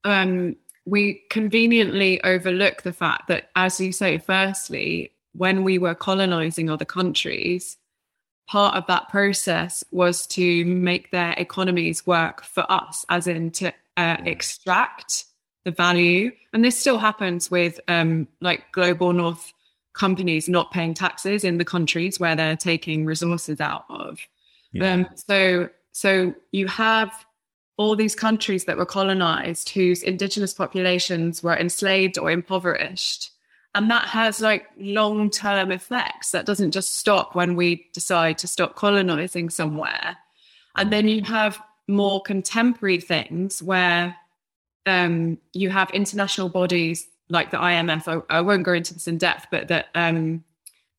[0.03, 6.69] um, we conveniently overlook the fact that, as you say, firstly, when we were colonizing
[6.69, 7.77] other countries,
[8.47, 13.73] part of that process was to make their economies work for us, as in to
[13.97, 15.25] uh, extract
[15.63, 16.31] the value.
[16.51, 19.53] And this still happens with um, like global north
[19.93, 24.19] companies not paying taxes in the countries where they're taking resources out of.
[24.71, 24.93] Yeah.
[24.93, 27.13] Um, so, so you have
[27.77, 33.31] all these countries that were colonized whose indigenous populations were enslaved or impoverished.
[33.75, 36.31] And that has like long term effects.
[36.31, 40.17] That doesn't just stop when we decide to stop colonizing somewhere.
[40.75, 44.15] And then you have more contemporary things where
[44.85, 48.23] um, you have international bodies like the IMF.
[48.29, 50.43] I, I, won't go into this in depth, but that um,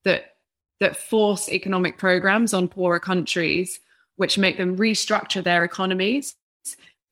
[0.05, 0.37] that
[0.81, 3.79] that force economic programs on poorer countries,
[4.17, 6.35] which make them restructure their economies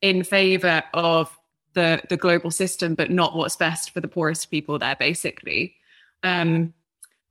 [0.02, 1.36] in favor of
[1.74, 5.76] the the global system, but not what's best for the poorest people there, basically.
[6.22, 6.74] Um,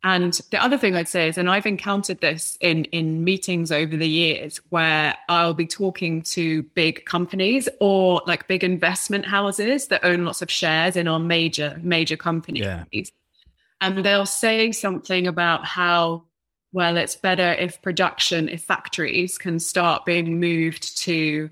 [0.04, 3.96] and the other thing I'd say is, and I've encountered this in in meetings over
[3.96, 10.04] the years, where I'll be talking to big companies or like big investment houses that
[10.04, 13.04] own lots of shares in our major major companies, yeah.
[13.80, 16.24] and they'll say something about how
[16.74, 21.50] well it's better if production, if factories can start being moved to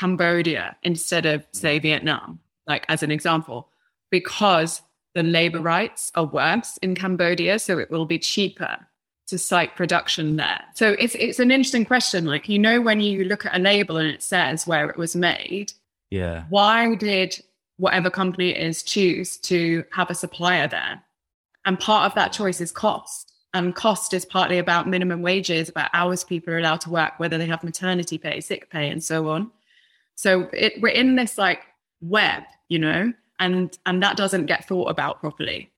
[0.00, 1.46] Cambodia instead of, mm.
[1.52, 3.68] say, Vietnam, like as an example,
[4.10, 4.82] because
[5.14, 7.58] the labor rights are worse in Cambodia.
[7.58, 8.78] So it will be cheaper
[9.26, 10.60] to site production there.
[10.74, 12.24] So it's it's an interesting question.
[12.24, 15.14] Like, you know, when you look at a label and it says where it was
[15.14, 15.72] made,
[16.10, 16.44] yeah.
[16.48, 17.40] Why did
[17.76, 21.02] whatever company it is choose to have a supplier there?
[21.64, 23.32] And part of that choice is cost.
[23.52, 27.38] And cost is partly about minimum wages, about hours people are allowed to work, whether
[27.38, 29.50] they have maternity pay, sick pay, and so on.
[30.20, 31.62] So it, we're in this like
[32.02, 35.72] web, you know, and and that doesn't get thought about properly.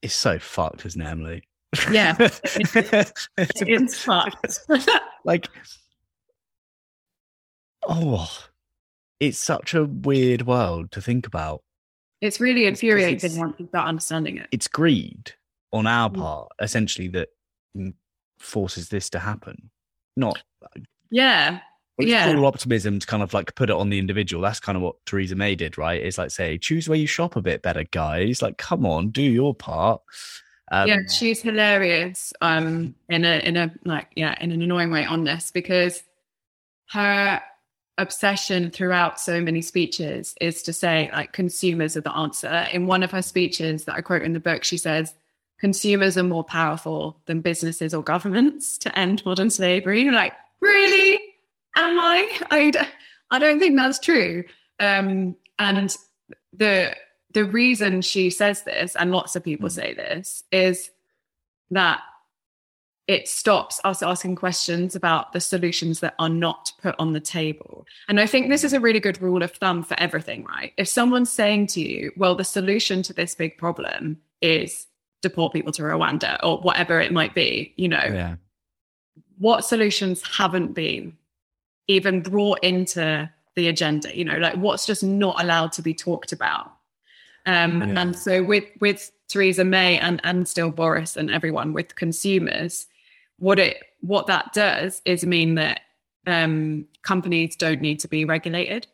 [0.00, 1.42] It's so fucked, isn't it, Emily?
[1.90, 4.60] Yeah, it's, it's fucked.
[5.26, 5.48] like,
[7.86, 8.46] oh,
[9.20, 11.62] it's such a weird world to think about.
[12.22, 14.48] It's really infuriating once you start understanding it.
[14.52, 15.34] It's greed
[15.70, 16.16] on our mm.
[16.16, 17.28] part, essentially, that
[18.38, 19.68] forces this to happen.
[20.16, 20.42] Not
[21.10, 21.60] yeah
[22.00, 22.32] it's yeah.
[22.32, 24.42] full optimism to kind of like put it on the individual.
[24.42, 26.00] That's kind of what Theresa May did, right?
[26.02, 28.42] It's like say, choose where you shop a bit better, guys.
[28.42, 30.02] Like, come on, do your part.
[30.70, 32.32] Um, yeah, she's hilarious.
[32.40, 36.02] Um, in a in a like yeah, in an annoying way on this because
[36.90, 37.40] her
[37.98, 42.66] obsession throughout so many speeches is to say like consumers are the answer.
[42.72, 45.14] In one of her speeches that I quote in the book, she says
[45.58, 50.02] consumers are more powerful than businesses or governments to end modern slavery.
[50.02, 51.20] You're like, really?
[51.76, 52.40] Am I?
[52.50, 52.88] I,
[53.30, 54.44] I don't think that's true.
[54.78, 55.96] Um, and
[56.52, 56.94] the
[57.32, 59.72] the reason she says this, and lots of people mm.
[59.72, 60.90] say this, is
[61.70, 62.00] that
[63.06, 67.84] it stops us asking questions about the solutions that are not put on the table.
[68.08, 70.72] And I think this is a really good rule of thumb for everything, right?
[70.76, 74.86] If someone's saying to you, well, the solution to this big problem is
[75.22, 78.36] deport people to Rwanda or whatever it might be, you know, yeah.
[79.38, 81.16] what solutions haven't been
[81.88, 86.32] even brought into the agenda you know like what's just not allowed to be talked
[86.32, 86.72] about.
[87.46, 88.02] Um, yeah.
[88.02, 92.86] and so with with Theresa May and and still Boris and everyone with consumers
[93.40, 95.80] what it what that does is mean that
[96.26, 98.86] um, companies don't need to be regulated.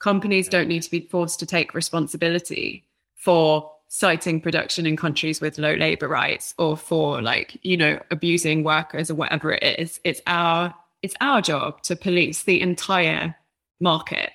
[0.00, 2.84] Companies don't need to be forced to take responsibility
[3.14, 8.64] for siting production in countries with low labor rights or for like you know abusing
[8.64, 10.00] workers or whatever it is.
[10.02, 13.36] It's our it's our job to police the entire
[13.78, 14.30] market.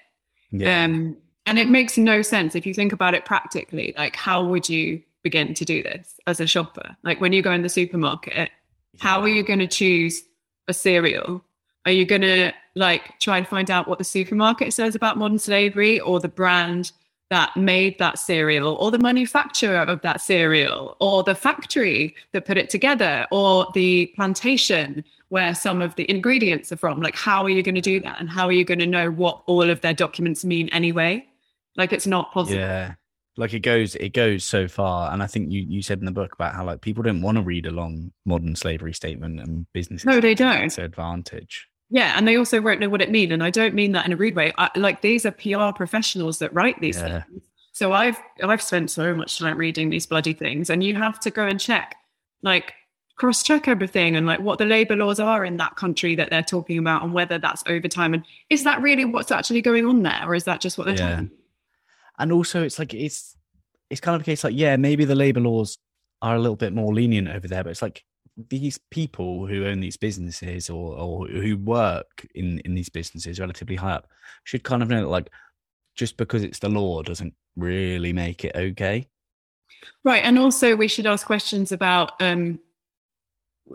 [0.52, 0.84] Yeah.
[0.84, 3.96] Um, and it makes no sense if you think about it practically.
[3.98, 6.96] Like, how would you begin to do this as a shopper?
[7.04, 9.00] Like, when you go in the supermarket, yeah.
[9.00, 10.22] how are you going to choose
[10.68, 11.44] a cereal?
[11.86, 15.40] Are you going to like try to find out what the supermarket says about modern
[15.40, 16.92] slavery or the brand
[17.32, 22.58] that made that cereal or the manufacturer of that cereal or the factory that put
[22.58, 27.02] it together or the plantation where some of the ingredients are from.
[27.02, 28.20] Like, how are you going to do that?
[28.20, 31.26] And how are you going to know what all of their documents mean anyway?
[31.78, 32.60] Like, it's not possible.
[32.60, 32.96] Yeah.
[33.38, 36.12] like it goes it goes so far and i think you you said in the
[36.12, 39.66] book about how like people don't want to read a long modern slavery statement and
[39.72, 43.42] business no they don't advantage yeah and they also won't know what it means and
[43.42, 46.54] i don't mean that in a rude way I, like these are pr professionals that
[46.54, 47.22] write these yeah.
[47.22, 51.18] things so i've i've spent so much time reading these bloody things and you have
[51.22, 51.96] to go and check
[52.42, 52.74] like
[53.20, 56.42] cross check everything and like what the labor laws are in that country that they're
[56.42, 60.22] talking about and whether that's overtime and is that really what's actually going on there
[60.26, 61.10] or is that just what they're yeah.
[61.12, 61.32] talking
[62.18, 63.36] and also it's like it's
[63.90, 65.78] it's kind of a case like yeah maybe the labor laws
[66.22, 68.06] are a little bit more lenient over there but it's like
[68.48, 73.76] these people who own these businesses or or who work in in these businesses relatively
[73.76, 74.08] high up
[74.46, 75.30] should kind of know that like
[75.96, 79.06] just because it's the law doesn't really make it okay
[80.06, 82.58] right and also we should ask questions about um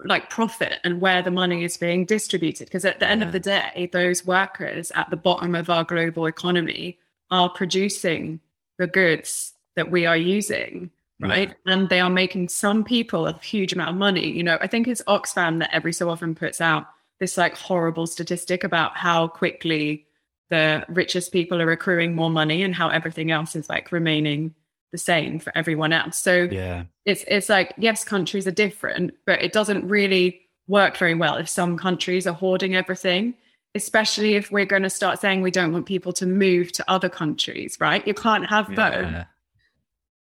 [0.05, 2.67] like profit and where the money is being distributed.
[2.67, 3.27] Because at the end yeah.
[3.27, 6.99] of the day, those workers at the bottom of our global economy
[7.31, 8.41] are producing
[8.79, 11.55] the goods that we are using, right?
[11.67, 11.73] Yeah.
[11.73, 14.31] And they are making some people a huge amount of money.
[14.31, 16.87] You know, I think it's Oxfam that every so often puts out
[17.21, 20.07] this like horrible statistic about how quickly
[20.51, 24.55] the richest people are accruing more money and how everything else is like remaining
[24.95, 26.17] the same for everyone else.
[26.17, 31.17] So yeah, it's it's like yes, countries are different, but it doesn't really work very
[31.17, 33.35] well if some countries are hoarding everything.
[33.75, 37.09] Especially if we're going to start saying we don't want people to move to other
[37.09, 38.07] countries, right?
[38.07, 38.77] You can't have yeah.
[38.77, 39.27] both.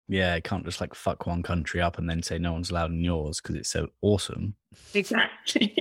[0.08, 2.92] Yeah, you can't just like fuck one country up and then say no one's allowed
[2.92, 4.54] in yours because it's so awesome.
[4.94, 5.76] Exactly.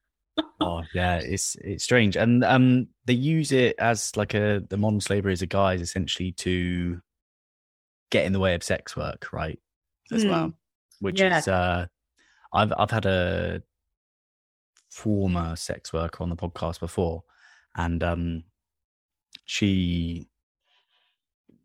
[0.60, 5.00] oh yeah, it's it's strange, and um, they use it as like a the modern
[5.00, 7.00] slavery as a guise essentially to
[8.10, 9.58] get in the way of sex work, right?
[10.12, 10.30] As mm.
[10.30, 10.52] well,
[11.00, 11.38] which yeah.
[11.38, 11.86] is uh,
[12.52, 13.62] I've I've had a
[14.90, 17.22] former sex worker on the podcast before,
[17.76, 18.44] and um,
[19.44, 20.28] she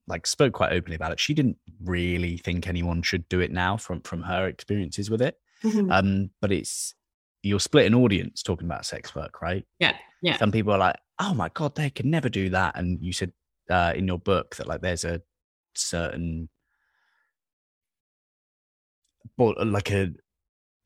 [0.08, 1.20] like spoke quite openly about it.
[1.20, 5.38] She didn't really think anyone should do it now from from her experiences with it.
[5.64, 5.92] Mm-hmm.
[5.92, 6.94] Um, but it's
[7.42, 9.66] you're split an audience talking about sex work, right?
[9.80, 10.38] Yeah, yeah.
[10.38, 13.32] Some people are like, "Oh my god, they can never do that," and you said
[13.70, 15.22] uh, in your book that like there's a
[15.78, 16.50] certain
[19.38, 20.14] but like a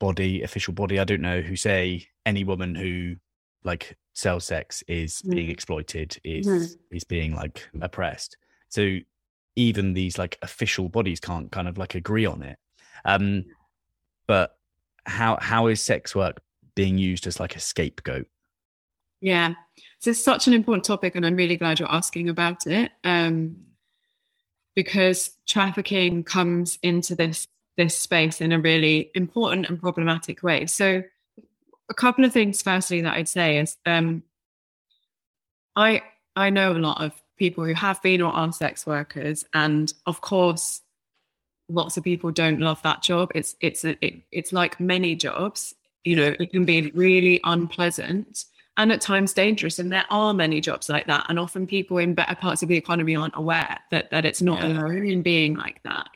[0.00, 0.98] body official body.
[0.98, 3.16] I don't know who say any woman who
[3.62, 5.30] like sells sex is mm.
[5.30, 6.76] being exploited is mm.
[6.90, 8.36] is being like oppressed.
[8.68, 8.98] So
[9.54, 12.58] even these like official bodies can't kind of like agree on it.
[13.04, 13.44] Um
[14.26, 14.56] but
[15.06, 16.40] how how is sex work
[16.74, 18.26] being used as like a scapegoat?
[19.20, 19.54] Yeah.
[19.98, 22.90] So it's such an important topic and i'm really glad you're asking about it.
[23.04, 23.56] Um
[24.74, 30.66] because trafficking comes into this this space in a really important and problematic way.
[30.66, 31.02] So,
[31.88, 32.62] a couple of things.
[32.62, 34.22] Firstly, that I'd say is, um,
[35.76, 36.02] I
[36.36, 40.20] I know a lot of people who have been or are sex workers, and of
[40.20, 40.82] course,
[41.68, 43.30] lots of people don't love that job.
[43.34, 45.74] It's it's a, it, it's like many jobs.
[46.04, 48.44] You know, it can be really unpleasant
[48.76, 49.78] and at times dangerous.
[49.78, 51.26] And there are many jobs like that.
[51.28, 54.62] And often people in better parts of the economy aren't aware that, that it's not
[54.62, 54.68] yeah.
[54.68, 56.08] alone in being like that.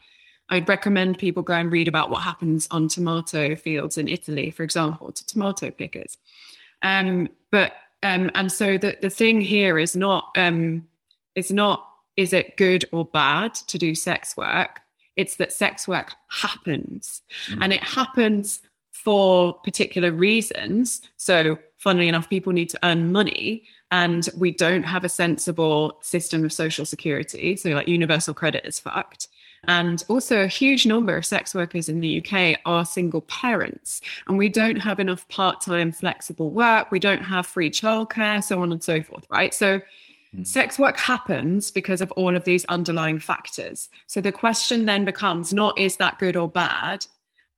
[0.50, 4.62] I'd recommend people go and read about what happens on tomato fields in Italy, for
[4.62, 6.18] example, to tomato pickers.
[6.82, 10.86] Um, but um, and so the, the thing here is not um,
[11.34, 14.80] it's not is it good or bad to do sex work?
[15.16, 17.58] It's that sex work happens, mm.
[17.62, 18.60] and it happens
[18.92, 21.02] for particular reasons.
[21.16, 26.42] So, funnily enough, people need to earn money, and we don't have a sensible system
[26.42, 27.56] of social security.
[27.56, 29.28] So, like universal credit is fucked.
[29.68, 34.38] And also, a huge number of sex workers in the UK are single parents, and
[34.38, 36.90] we don't have enough part time flexible work.
[36.90, 39.52] We don't have free childcare, so on and so forth, right?
[39.52, 39.80] So,
[40.34, 40.46] mm.
[40.46, 43.90] sex work happens because of all of these underlying factors.
[44.06, 47.06] So, the question then becomes not is that good or bad,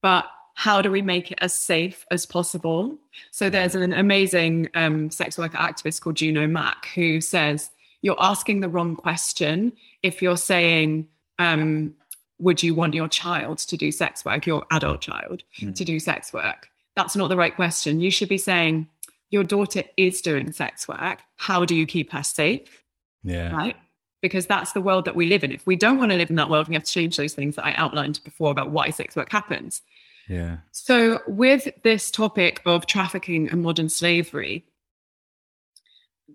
[0.03, 2.97] but how do we make it as safe as possible?
[3.31, 8.61] So, there's an amazing um, sex worker activist called Juno Mac who says, You're asking
[8.61, 11.95] the wrong question if you're saying, um,
[12.39, 15.75] would you want your child to do sex work, your adult child mm.
[15.75, 16.69] to do sex work?
[16.95, 18.01] That's not the right question.
[18.01, 18.89] You should be saying,
[19.29, 21.21] your daughter is doing sex work.
[21.37, 22.83] How do you keep her safe?
[23.23, 23.55] Yeah.
[23.55, 23.77] Right?
[24.23, 25.53] Because that's the world that we live in.
[25.53, 27.57] If we don't want to live in that world, we have to change those things
[27.57, 29.83] that I outlined before about why sex work happens.
[30.29, 30.59] Yeah.
[30.73, 34.65] So, with this topic of trafficking and modern slavery,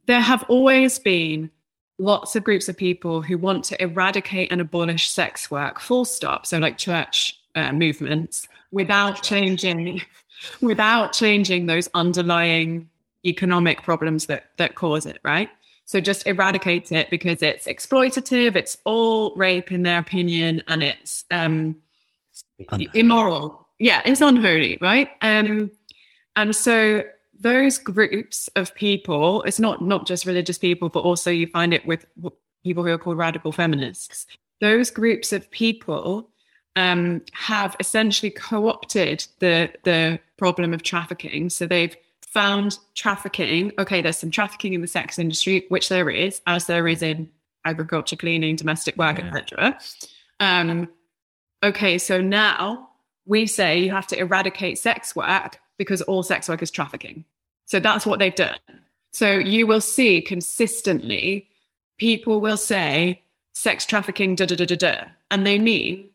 [0.08, 1.52] there have always been
[1.98, 6.46] lots of groups of people who want to eradicate and abolish sex work, full stop.
[6.46, 10.02] So, like church uh, movements, without changing,
[10.62, 12.90] without changing those underlying
[13.26, 15.20] economic problems that that cause it.
[15.24, 15.50] Right.
[15.92, 21.26] So just eradicate it because it's exploitative, it's all rape in their opinion, and it's
[21.32, 21.76] um,
[22.94, 23.68] immoral.
[23.82, 25.10] Yeah, it's unholy, right?
[25.22, 25.72] Um,
[26.36, 27.04] and so
[27.40, 31.84] those groups of people, it's not not just religious people, but also you find it
[31.88, 32.06] with
[32.64, 34.28] people who are called radical feminists.
[34.60, 36.30] Those groups of people
[36.76, 41.50] um, have essentially co-opted the the problem of trafficking.
[41.50, 43.72] So they've found trafficking.
[43.80, 47.32] Okay, there's some trafficking in the sex industry, which there is, as there is in
[47.66, 49.26] agriculture, cleaning, domestic work, yeah.
[49.26, 49.80] etc.
[50.40, 50.88] Um,
[51.64, 52.91] okay, so now
[53.32, 57.24] we say you have to eradicate sex work because all sex work is trafficking.
[57.66, 58.58] So that's what they've done.
[59.14, 61.48] So you will see consistently
[61.98, 63.22] people will say
[63.54, 64.96] sex trafficking, da da da da da,
[65.32, 66.10] and they mean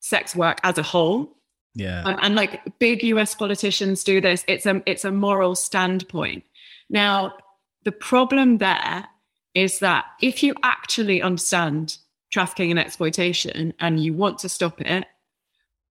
[0.00, 1.34] sex work as a whole.
[1.74, 2.02] Yeah.
[2.02, 4.44] Um, and like big US politicians do this.
[4.46, 6.44] It's a it's a moral standpoint.
[6.90, 7.38] Now,
[7.84, 9.06] the problem there
[9.54, 11.96] is that if you actually understand
[12.30, 15.06] trafficking and exploitation and you want to stop it,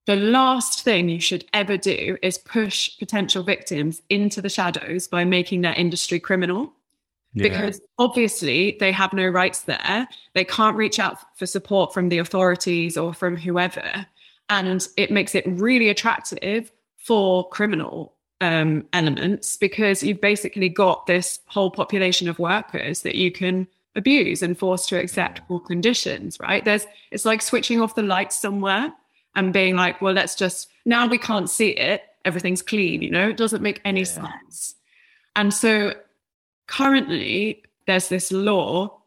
[0.08, 5.26] the last thing you should ever do is push potential victims into the shadows by
[5.26, 6.72] making their industry criminal.
[7.34, 7.49] Yeah.
[7.49, 10.08] Because obviously they have no rights there.
[10.34, 14.08] They can't reach out for support from the authorities or from whoever.
[14.49, 21.41] And it makes it really attractive for criminal um, elements because you've basically got this
[21.47, 26.64] whole population of workers that you can abuse and force to accept poor conditions, right?
[26.64, 28.93] There's it's like switching off the lights somewhere
[29.38, 33.29] and being like, well, let's just now we can't see it, everything's clean, you know,
[33.29, 34.05] it doesn't make any yeah.
[34.05, 34.75] sense.
[35.35, 35.93] And so
[36.67, 38.99] currently there's this law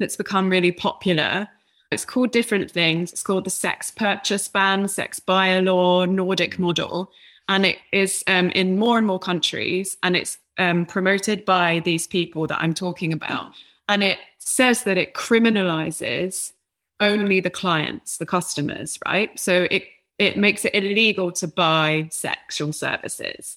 [0.00, 1.48] that's become really popular.
[1.90, 3.12] It's called different things.
[3.12, 7.10] It's called the sex purchase ban, sex buyer law, Nordic model.
[7.48, 12.06] And it is um, in more and more countries, and it's um, promoted by these
[12.06, 13.52] people that I'm talking about.
[13.88, 16.52] And it says that it criminalizes
[17.00, 19.38] only the clients, the customers, right?
[19.38, 19.84] So it
[20.18, 23.56] it makes it illegal to buy sexual services.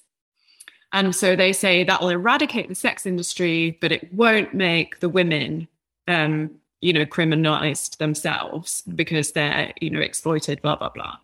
[0.92, 5.08] And so they say that will eradicate the sex industry, but it won't make the
[5.08, 5.66] women,
[6.06, 11.16] um, you know, criminalized themselves because they're, you know, exploited, blah, blah, blah.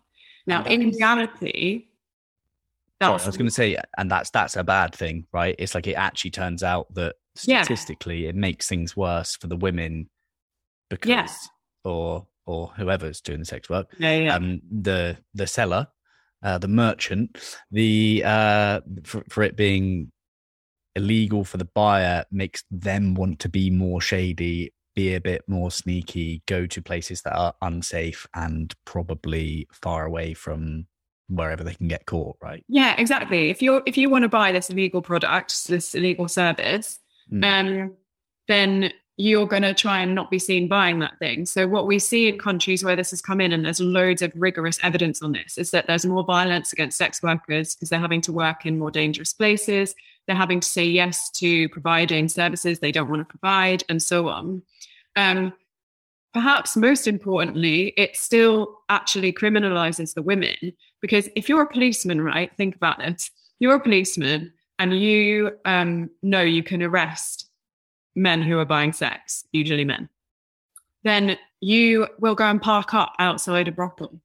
[0.47, 1.85] Now, in reality,
[3.01, 5.55] Sorry, I was going to say, and that's that's a bad thing, right?
[5.57, 8.29] It's like it actually turns out that statistically, yeah.
[8.29, 10.09] it makes things worse for the women
[10.89, 11.27] because, yeah.
[11.89, 14.35] Or or whoever's doing the sex work, yeah, yeah.
[14.35, 15.87] Um, the the seller
[16.41, 17.37] uh, the merchant,
[17.71, 20.11] the uh, for, for it being
[20.95, 25.71] illegal for the buyer makes them want to be more shady, be a bit more
[25.71, 30.87] sneaky, go to places that are unsafe and probably far away from
[31.27, 32.63] wherever they can get caught, right?
[32.67, 33.49] Yeah, exactly.
[33.49, 36.99] If you're if you want to buy this illegal product, this illegal service,
[37.31, 37.43] mm.
[37.43, 37.93] um,
[38.47, 41.45] then you're going to try and not be seen buying that thing.
[41.45, 44.31] So, what we see in countries where this has come in, and there's loads of
[44.33, 48.21] rigorous evidence on this, is that there's more violence against sex workers because they're having
[48.21, 49.93] to work in more dangerous places.
[50.25, 54.29] They're having to say yes to providing services they don't want to provide, and so
[54.29, 54.61] on.
[55.17, 55.51] Um,
[56.33, 60.55] perhaps most importantly, it still actually criminalizes the women
[61.01, 63.29] because if you're a policeman, right, think about it.
[63.59, 67.48] You're a policeman and you um, know you can arrest
[68.15, 70.09] men who are buying sex, usually men,
[71.03, 74.19] then you will go and park up outside a brothel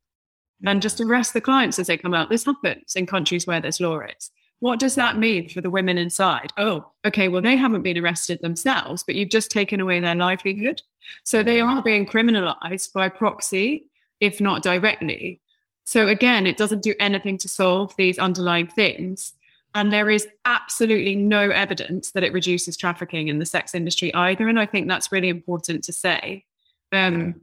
[0.64, 2.30] and just arrest the clients as they come out.
[2.30, 4.30] This happens in countries where there's law is.
[4.61, 6.53] What does that mean for the women inside?
[6.57, 10.80] Oh, okay, well, they haven't been arrested themselves, but you've just taken away their livelihood.
[11.22, 13.87] So they are being criminalized by proxy,
[14.20, 15.41] if not directly.
[15.85, 19.35] So again, it doesn't do anything to solve these underlying things.
[19.75, 24.49] And there is absolutely no evidence that it reduces trafficking in the sex industry either.
[24.49, 26.45] And I think that's really important to say.
[26.93, 27.41] Um,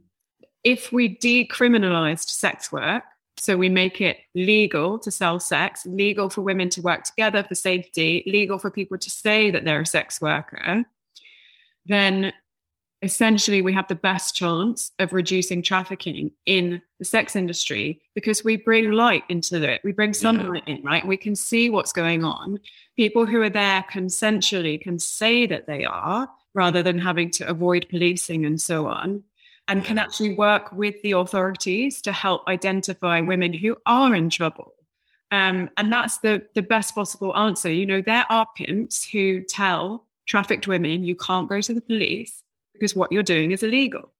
[0.64, 3.04] if we decriminalized sex work,
[3.36, 7.54] so we make it legal to sell sex, legal for women to work together for
[7.54, 10.84] safety, legal for people to say that they're a sex worker,
[11.86, 12.32] then
[13.02, 18.56] essentially we have the best chance of reducing trafficking in the sex industry because we
[18.56, 19.80] bring light into it.
[19.82, 20.76] We bring sunlight yeah.
[20.76, 21.06] in right?
[21.06, 22.60] We can see what's going on.
[22.96, 27.86] People who are there consensually can say that they are rather than having to avoid
[27.90, 29.24] policing and so on
[29.68, 34.74] and can actually work with the authorities to help identify women who are in trouble.
[35.30, 37.72] Um, and that's the the best possible answer.
[37.72, 42.41] You know there are pimps who tell trafficked women you can't go to the police
[42.82, 44.12] because what you're doing is illegal.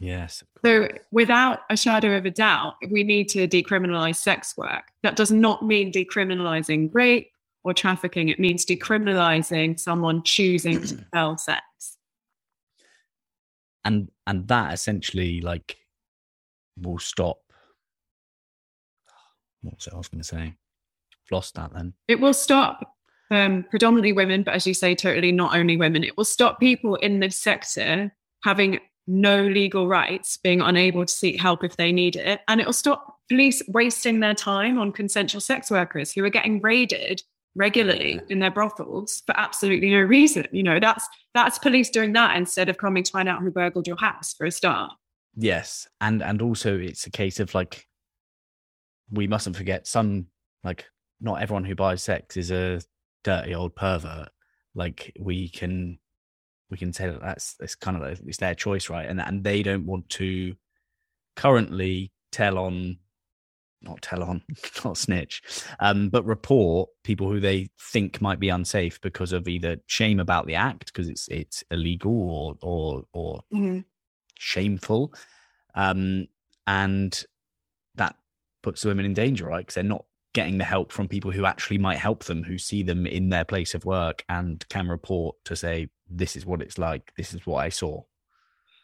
[0.00, 0.42] Yes.
[0.64, 4.82] So, without a shadow of a doubt, we need to decriminalize sex work.
[5.04, 7.30] That does not mean decriminalizing rape
[7.62, 8.30] or trafficking.
[8.30, 11.62] It means decriminalizing someone choosing to sell sex.
[13.84, 15.76] And and that essentially like
[16.76, 17.38] will stop.
[19.62, 20.42] What was it I was going to say?
[20.42, 21.94] I've lost that then.
[22.08, 22.95] It will stop
[23.30, 26.04] um, predominantly women, but as you say, totally not only women.
[26.04, 28.12] It will stop people in this sector
[28.44, 32.40] having no legal rights, being unable to seek help if they need it.
[32.48, 36.60] And it will stop police wasting their time on consensual sex workers who are getting
[36.60, 37.22] raided
[37.54, 40.46] regularly in their brothels for absolutely no reason.
[40.52, 43.86] You know, that's that's police doing that instead of coming to find out who burgled
[43.86, 44.92] your house for a start.
[45.34, 45.88] Yes.
[46.00, 47.86] And and also it's a case of like
[49.10, 50.26] we mustn't forget some
[50.64, 50.86] like
[51.20, 52.80] not everyone who buys sex is a
[53.26, 54.28] dirty old pervert.
[54.74, 55.98] Like we can
[56.70, 59.08] we can say that that's it's kind of it's their choice, right?
[59.08, 60.54] And and they don't want to
[61.34, 62.98] currently tell on
[63.82, 64.42] not tell on,
[64.84, 65.42] not snitch,
[65.80, 70.46] um, but report people who they think might be unsafe because of either shame about
[70.46, 73.80] the act because it's it's illegal or or or mm-hmm.
[74.38, 75.12] shameful,
[75.74, 76.26] um,
[76.66, 77.24] and
[77.96, 78.16] that
[78.62, 79.60] puts women in danger, right?
[79.60, 80.05] Because they're not
[80.36, 83.44] getting the help from people who actually might help them, who see them in their
[83.44, 87.46] place of work and can report to say, this is what it's like, this is
[87.46, 88.02] what I saw.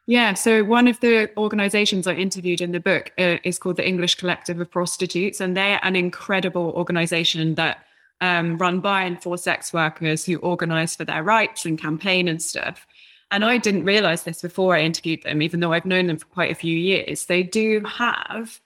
[0.06, 3.86] Yeah, so one of the organizations I interviewed in the book uh, is called the
[3.86, 7.84] English Collective of Prostitutes, and they're an incredible organization that
[8.22, 12.40] um, run by and for sex workers who organize for their rights and campaign and
[12.40, 12.86] stuff.
[13.30, 16.26] And I didn't realize this before I interviewed them, even though I've known them for
[16.26, 17.26] quite a few years.
[17.26, 18.58] They do have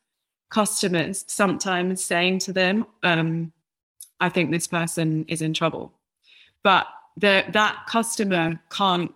[0.50, 3.52] customers sometimes saying to them, um,
[4.20, 5.92] I think this person is in trouble.
[6.62, 6.86] But
[7.16, 9.12] the, that customer can't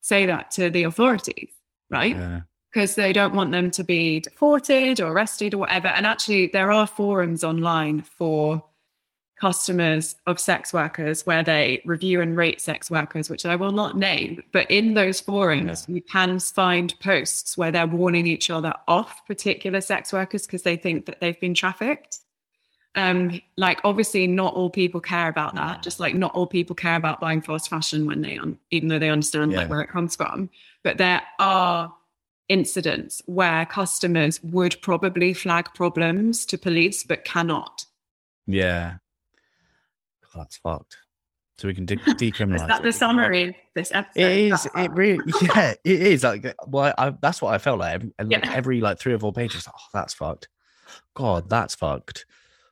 [0.00, 1.50] say that to the authorities,
[1.90, 2.44] right?
[2.72, 3.04] Because yeah.
[3.04, 5.88] they don't want them to be deported or arrested or whatever.
[5.88, 8.62] And actually, there are forums online for
[9.36, 13.96] customers of sex workers where they review and rate sex workers, which I will not
[13.96, 14.42] name.
[14.52, 15.96] But in those forums, yeah.
[15.96, 20.76] you can find posts where they're warning each other off particular sex workers because they
[20.76, 22.20] think that they've been trafficked.
[22.96, 25.82] Um, like obviously, not all people care about that.
[25.82, 29.00] Just like not all people care about buying fast fashion when they, un- even though
[29.00, 29.58] they understand yeah.
[29.58, 30.48] like where it comes from.
[30.84, 31.92] But there are
[32.48, 37.84] incidents where customers would probably flag problems to police but cannot.
[38.46, 38.96] Yeah,
[40.34, 40.96] Oh, that's fucked.
[41.58, 42.56] So we can de- decriminalize.
[42.56, 43.56] is that the summary?
[43.74, 44.20] This episode.
[44.20, 44.68] It is.
[44.74, 45.32] It really.
[45.42, 46.24] Yeah, it is.
[46.24, 47.94] Like, uh, well, I, that's what I felt like.
[47.94, 48.40] Every, yeah.
[48.52, 49.68] every like three or four pages.
[49.68, 50.48] Oh, that's fucked.
[51.14, 52.26] God, that's fucked.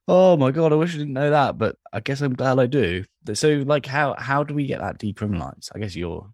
[0.08, 2.66] Oh my god, I wish I didn't know that, but I guess I'm glad I
[2.66, 3.04] do.
[3.34, 5.70] So, like, how how do we get that decriminalized?
[5.74, 6.28] I guess you're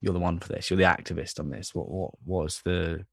[0.00, 0.70] you're the one for this.
[0.70, 1.72] You're the activist on this.
[1.74, 3.06] What what was the?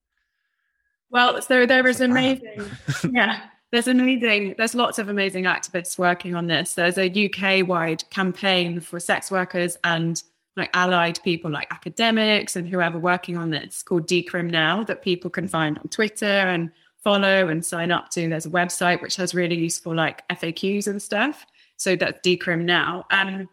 [1.11, 2.65] Well, so there is amazing.
[3.11, 3.41] yeah,
[3.72, 6.74] there's amazing, there's lots of amazing activists working on this.
[6.74, 10.22] There's a UK wide campaign for sex workers and
[10.57, 15.30] like allied people like academics and whoever working on this called Decrim Now that people
[15.30, 16.72] can find on Twitter and
[17.03, 18.28] follow and sign up to.
[18.28, 21.45] There's a website which has really useful like FAQs and stuff.
[21.78, 23.05] So that's Decrim Now.
[23.09, 23.47] And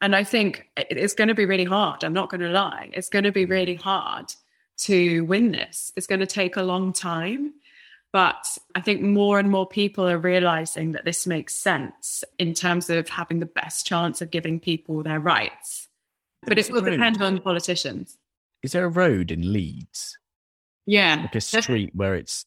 [0.00, 2.02] and I think it's going to be really hard.
[2.02, 2.90] I'm not going to lie.
[2.92, 4.34] It's going to be really hard
[4.78, 5.92] to win this.
[5.96, 7.54] It's going to take a long time.
[8.12, 12.90] But I think more and more people are realizing that this makes sense in terms
[12.90, 15.88] of having the best chance of giving people their rights.
[16.44, 18.18] But it will depend on politicians.
[18.62, 20.18] Is there a road in Leeds?
[20.86, 21.22] Yeah.
[21.22, 22.44] Like a street where it's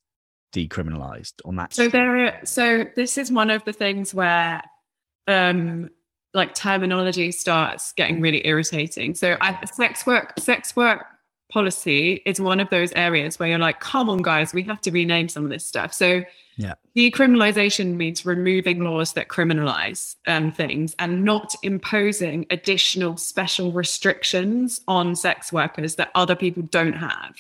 [0.54, 1.74] decriminalized on that.
[1.74, 4.62] So there are, so this is one of the things where
[5.28, 5.90] um
[6.34, 9.16] like terminology starts getting really irritating.
[9.16, 11.06] So I, sex work sex work
[11.52, 14.92] policy is one of those areas where you're like, come on, guys, we have to
[14.92, 15.94] rename some of this stuff.
[15.94, 16.24] So,
[16.58, 24.82] yeah, decriminalization means removing laws that criminalize um, things and not imposing additional special restrictions
[24.88, 27.36] on sex workers that other people don't have.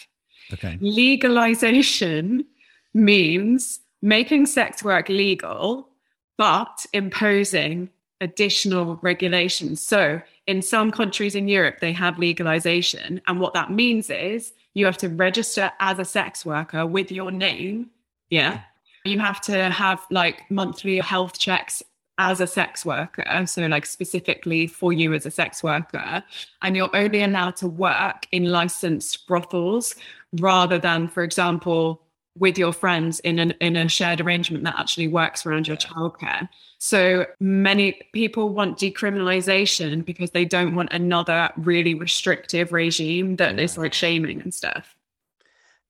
[0.53, 0.77] Okay.
[0.81, 2.45] Legalization
[2.93, 5.89] means making sex work legal,
[6.37, 7.89] but imposing
[8.21, 9.81] additional regulations.
[9.81, 13.21] So, in some countries in Europe, they have legalization.
[13.27, 17.31] And what that means is you have to register as a sex worker with your
[17.31, 17.89] name.
[18.29, 18.61] Yeah.
[19.05, 21.81] You have to have like monthly health checks
[22.17, 23.45] as a sex worker.
[23.45, 26.23] So, like specifically for you as a sex worker.
[26.61, 29.95] And you're only allowed to work in licensed brothels
[30.39, 32.01] rather than, for example,
[32.37, 36.49] with your friends in an in a shared arrangement that actually works around your childcare.
[36.77, 43.61] So many people want decriminalization because they don't want another really restrictive regime that yeah.
[43.61, 44.95] is like shaming and stuff.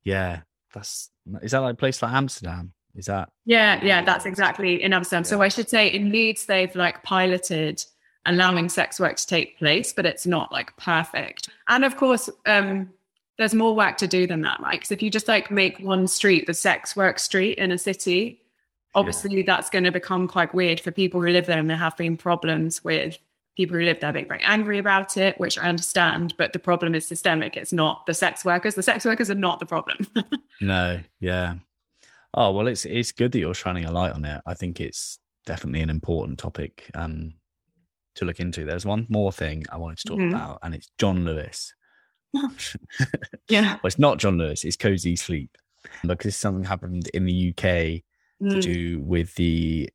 [0.04, 0.42] Yeah,
[0.74, 1.10] that's
[1.42, 3.30] is that like a place like Amsterdam Is that?
[3.46, 5.24] Yeah, yeah, that's exactly in Amsterdam.
[5.24, 5.30] Yeah.
[5.30, 7.84] So I should say in Leeds they've like piloted
[8.26, 11.50] allowing sex work to take place, but it's not like perfect.
[11.68, 12.92] And of course, um,
[13.38, 14.80] there's more work to do than that, right?
[14.80, 18.42] Because if you just like make one street the sex work street in a city,
[18.94, 19.44] obviously yeah.
[19.46, 22.18] that's going to become quite weird for people who live there, and there have been
[22.18, 23.18] problems with
[23.56, 26.34] people who live there being very angry about it, which I understand.
[26.38, 27.58] But the problem is systemic.
[27.58, 28.76] It's not the sex workers.
[28.76, 30.08] The sex workers are not the problem.
[30.62, 31.56] no, yeah.
[32.34, 34.42] Oh well, it's it's good that you're shining a light on it.
[34.46, 37.34] I think it's definitely an important topic um,
[38.16, 38.66] to look into.
[38.66, 40.36] There's one more thing I wanted to talk mm-hmm.
[40.36, 41.74] about, and it's John Lewis.
[43.50, 43.74] yeah.
[43.74, 45.58] well, it's not John Lewis, it's Kozee Sleep.
[46.06, 47.66] Because something happened in the UK
[48.42, 48.50] mm.
[48.50, 49.90] to do with the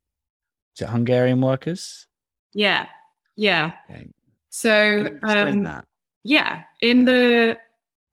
[0.75, 2.07] is it Hungarian workers?
[2.53, 2.87] Yeah.
[3.35, 3.73] Yeah.
[3.89, 4.07] Okay.
[4.49, 5.83] So um,
[6.23, 7.57] yeah, in the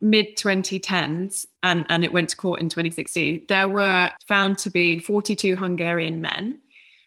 [0.00, 4.98] mid 2010s and, and it went to court in 2016, there were found to be
[4.98, 6.60] 42 Hungarian men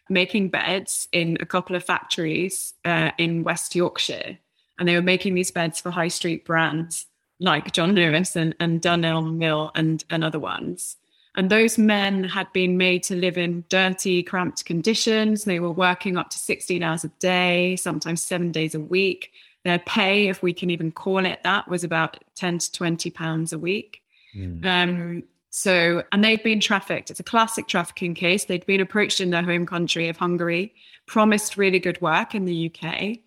[0.10, 4.38] making beds in a couple of factories uh, in West Yorkshire.
[4.78, 7.06] And they were making these beds for high street brands
[7.42, 10.96] like John Lewis and, and Dunelm Mill and, and other ones.
[11.36, 15.46] And those men had been made to live in dirty, cramped conditions.
[15.46, 19.32] They were working up to 16 hours a day, sometimes seven days a week.
[19.64, 23.54] Their pay, if we can even call it that, was about 10 to 20 pounds
[23.54, 24.02] a week.
[24.36, 24.66] Mm.
[24.66, 25.24] Um,
[25.54, 27.12] so, and they'd been trafficked.
[27.12, 28.46] It's a classic trafficking case.
[28.46, 30.74] They'd been approached in their home country of Hungary,
[31.08, 33.18] promised really good work in the UK,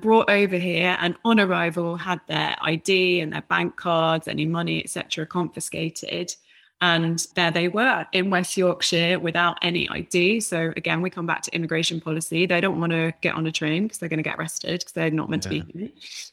[0.00, 4.82] brought over here, and on arrival had their ID and their bank cards, any money,
[4.82, 6.34] etc., confiscated.
[6.80, 10.40] And there they were in West Yorkshire without any ID.
[10.40, 12.46] So again, we come back to immigration policy.
[12.46, 14.92] They don't want to get on a train because they're going to get arrested because
[14.92, 15.60] they're not meant yeah.
[15.60, 15.90] to be here.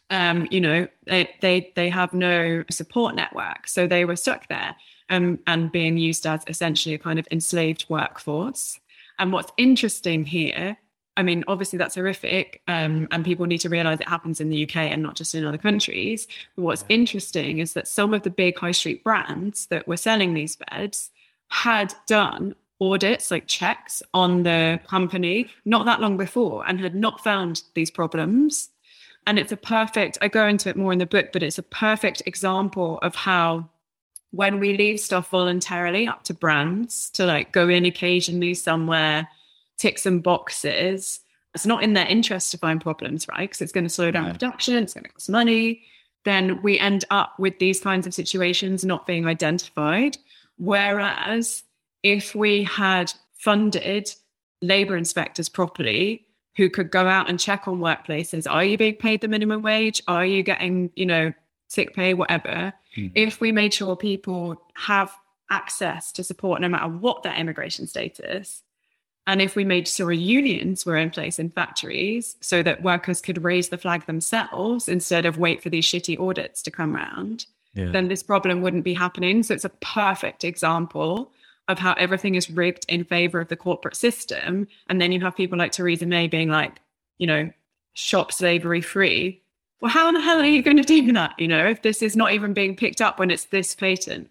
[0.10, 4.76] Um, you know, they, they they have no support network, so they were stuck there
[5.10, 8.80] um, and being used as essentially a kind of enslaved workforce.
[9.20, 10.78] And what's interesting here,
[11.18, 14.64] I mean, obviously that's horrific, um, and people need to realize it happens in the
[14.64, 16.28] UK and not just in other countries.
[16.56, 20.34] But what's interesting is that some of the big high street brands that were selling
[20.34, 21.12] these beds
[21.48, 27.24] had done audits, like checks on the company, not that long before, and had not
[27.24, 28.70] found these problems.
[29.28, 31.64] And it's a perfect, I go into it more in the book, but it's a
[31.64, 33.70] perfect example of how
[34.32, 39.28] when we leave stuff voluntarily up to brands to like go in occasionally somewhere,
[39.78, 41.22] tick some boxes,
[41.54, 43.50] it's not in their interest to find problems, right?
[43.50, 45.84] Because it's going to slow down production, it's going to cost money.
[46.26, 50.18] Then we end up with these kinds of situations not being identified.
[50.58, 51.64] Whereas
[52.04, 54.12] if we had funded
[54.62, 56.26] labor inspectors properly,
[56.58, 60.02] who could go out and check on workplaces, are you being paid the minimum wage?
[60.08, 61.34] Are you getting, you know,
[61.68, 62.74] sick pay, whatever?
[62.96, 63.12] Mm.
[63.16, 65.16] if we made sure people have
[65.50, 68.64] access to support no matter what their immigration status,
[69.28, 73.44] and if we made sure unions were in place in factories so that workers could
[73.44, 77.92] raise the flag themselves instead of wait for these shitty audits to come around, yeah.
[77.92, 79.42] then this problem wouldn't be happening.
[79.42, 81.32] So it's a perfect example
[81.68, 84.68] of how everything is rigged in favor of the corporate system.
[84.88, 86.80] And then you have people like Theresa May being like,
[87.18, 87.50] you know,
[87.94, 89.42] shop slavery free
[89.82, 91.34] well, how the hell are you going to do that?
[91.38, 94.30] You know, if this is not even being picked up when it's this patent.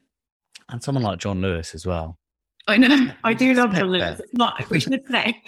[0.69, 2.17] And someone like John Lewis as well.
[2.67, 3.11] I know.
[3.25, 4.21] I do love John Lewis.
[4.21, 5.43] It's not, we should say,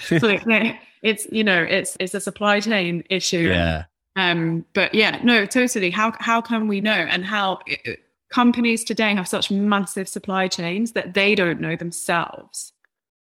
[1.03, 3.49] it's, you know, it's, it's a supply chain issue.
[3.49, 3.85] Yeah.
[4.17, 5.91] Um, but yeah, no, totally.
[5.91, 6.93] How, how can we know?
[6.93, 12.73] And how it, companies today have such massive supply chains that they don't know themselves.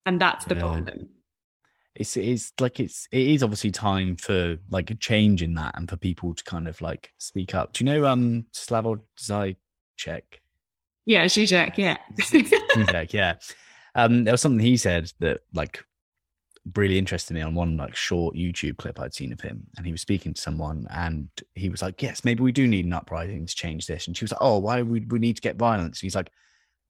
[0.06, 0.62] And that's the yeah.
[0.62, 1.10] problem
[1.96, 5.90] it's it's like it's it is obviously time for like a change in that and
[5.90, 7.74] for people to kind of like speak up.
[7.74, 10.24] Do you know um Slavoj Zizek?
[11.06, 11.98] Yeah, Zizek, yeah.
[12.20, 13.36] Zizek, yeah.
[13.96, 15.84] Um there was something he said that like
[16.76, 19.66] really interested me on one like short YouTube clip I'd seen of him.
[19.76, 22.86] And he was speaking to someone and he was like, Yes, maybe we do need
[22.86, 24.08] an uprising to change this.
[24.08, 26.00] And she was like, Oh, why would we need to get violence?
[26.00, 26.32] And he's like,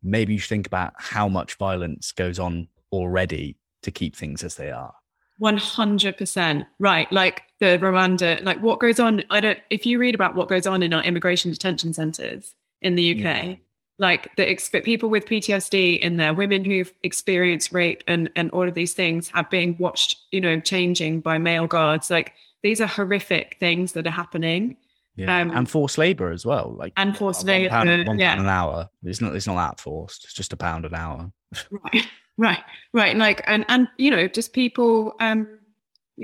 [0.03, 4.55] Maybe you should think about how much violence goes on already to keep things as
[4.55, 4.93] they are.
[5.41, 10.35] 100% right like the rwanda like what goes on i don't if you read about
[10.35, 13.55] what goes on in our immigration detention centers in the uk yeah.
[13.97, 18.67] like the exp- people with ptsd in there women who've experienced rape and and all
[18.67, 22.87] of these things have been watched you know changing by male guards like these are
[22.87, 24.77] horrific things that are happening
[25.15, 25.41] yeah.
[25.41, 28.35] Um, and forced labor as well like and forced labor one pound, one yeah.
[28.35, 31.31] pound an hour it's not it's not that forced it's just a pound an hour
[31.71, 32.07] right
[32.41, 33.15] Right, right.
[33.15, 35.47] Like, and, and, you know, just people, um,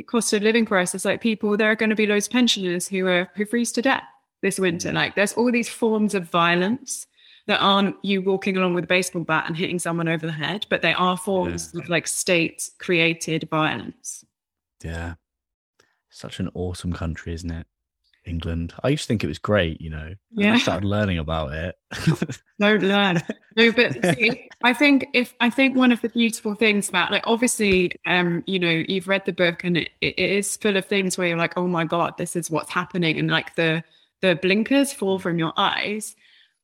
[0.07, 3.05] cost of living crisis, like people, there are going to be loads of pensioners who
[3.05, 4.01] are, who freeze to death
[4.41, 4.91] this winter.
[4.91, 7.05] Like, there's all these forms of violence
[7.45, 10.65] that aren't you walking along with a baseball bat and hitting someone over the head,
[10.72, 11.82] but they are forms yeah.
[11.82, 14.26] of like state created violence.
[14.84, 15.13] Yeah.
[16.09, 17.68] Such an awesome country, isn't it?
[18.28, 18.73] England.
[18.84, 20.13] I used to think it was great, you know.
[20.32, 20.53] Yeah.
[20.53, 21.75] I started learning about it.
[22.59, 23.21] Don't learn.
[23.55, 27.23] No, but see, I think if I think one of the beautiful things about like
[27.25, 31.17] obviously, um, you know, you've read the book and it, it is full of things
[31.17, 33.84] where you're like, oh my god, this is what's happening, and like the
[34.21, 36.15] the blinkers fall from your eyes.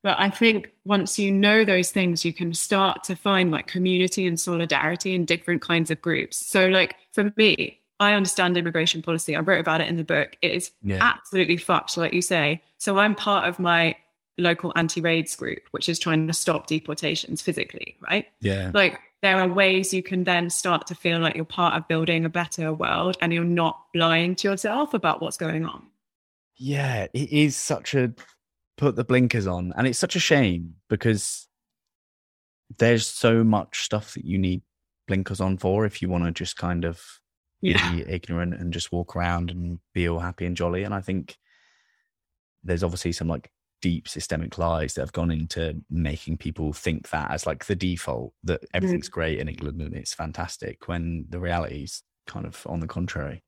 [0.04, 4.28] But I think once you know those things, you can start to find like community
[4.28, 6.46] and solidarity in different kinds of groups.
[6.46, 9.36] So, like for me, I understand immigration policy.
[9.36, 10.36] I wrote about it in the book.
[10.42, 11.00] It is yeah.
[11.02, 12.62] absolutely fucked, like you say.
[12.78, 13.96] So I'm part of my
[14.38, 18.28] local anti-raids group, which is trying to stop deportations physically, right?
[18.42, 18.72] Yeah.
[18.74, 22.26] Like there are ways you can then start to feel like you're part of building
[22.26, 25.86] a better world and you're not lying to yourself about what's going on.
[26.58, 28.14] Yeah, it is such a
[28.78, 29.74] put the blinkers on.
[29.78, 31.48] And it's such a shame because
[32.80, 34.62] there's so much stuff that you need
[35.08, 37.02] blinkers on for if you want to just kind of
[37.64, 37.92] yeah.
[37.92, 40.84] be ignorant and just walk around and be all happy and jolly.
[40.84, 41.38] And I think
[42.64, 43.50] there's obviously some like
[43.82, 48.34] deep systemic lies that have gone into making people think that as like the default
[48.44, 49.14] that everything's mm.
[49.14, 53.44] great in England and it's fantastic when the reality is kind of on the contrary.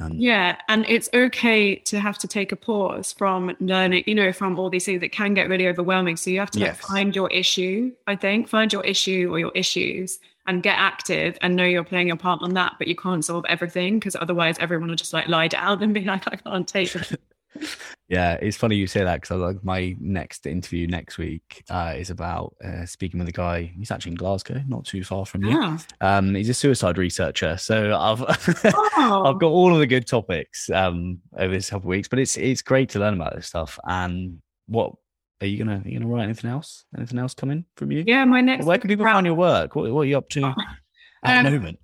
[0.00, 4.32] Um, yeah, and it's okay to have to take a pause from learning, you know,
[4.32, 6.16] from all these things that can get really overwhelming.
[6.16, 6.76] So you have to yes.
[6.76, 10.18] like, find your issue, I think, find your issue or your issues
[10.48, 13.44] and get active and know you're playing your part on that, but you can't solve
[13.48, 16.96] everything because otherwise everyone will just like lie down and be like, I can't take
[16.96, 17.20] it.
[18.08, 22.08] yeah, it's funny you say that because like my next interview next week uh, is
[22.08, 23.70] about uh, speaking with a guy.
[23.76, 25.50] He's actually in Glasgow, not too far from you.
[25.50, 25.78] Yeah.
[26.00, 28.22] Um, he's a suicide researcher, so I've
[28.74, 29.22] oh.
[29.26, 32.08] I've got all of the good topics um, over this couple of weeks.
[32.08, 33.78] But it's it's great to learn about this stuff.
[33.84, 34.92] And what
[35.40, 36.84] are you gonna are you gonna write anything else?
[36.96, 38.04] Anything else coming from you?
[38.06, 38.66] Yeah, my next.
[38.66, 39.76] Where can people find your work?
[39.76, 40.54] What, what are you up to
[41.24, 41.78] at um, the moment?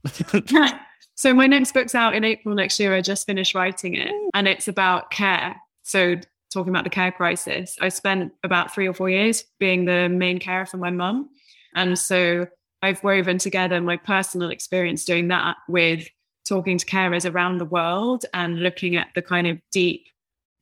[1.16, 2.92] So my next book's out in April next year.
[2.92, 5.54] I just finished writing it, and it's about care.
[5.82, 6.16] So
[6.52, 10.40] talking about the care crisis, I spent about three or four years being the main
[10.40, 11.28] carer for my mum,
[11.74, 12.48] and so
[12.82, 16.08] I've woven together my personal experience doing that with
[16.44, 20.04] talking to carers around the world and looking at the kind of deep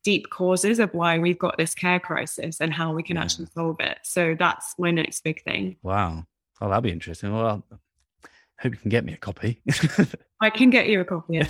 [0.04, 3.22] deep causes of why we've got this care crisis and how we can yeah.
[3.22, 3.98] actually solve it.
[4.02, 5.76] So that's my next big thing.
[5.82, 6.24] Wow.
[6.60, 7.32] Oh, that'll be interesting.
[7.32, 9.60] Well, I hope you can get me a copy.
[10.40, 11.42] I can get you a copy.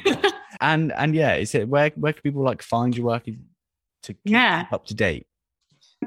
[0.60, 3.24] and and yeah, is it where where can people like find your work
[4.04, 5.26] to yeah up to date?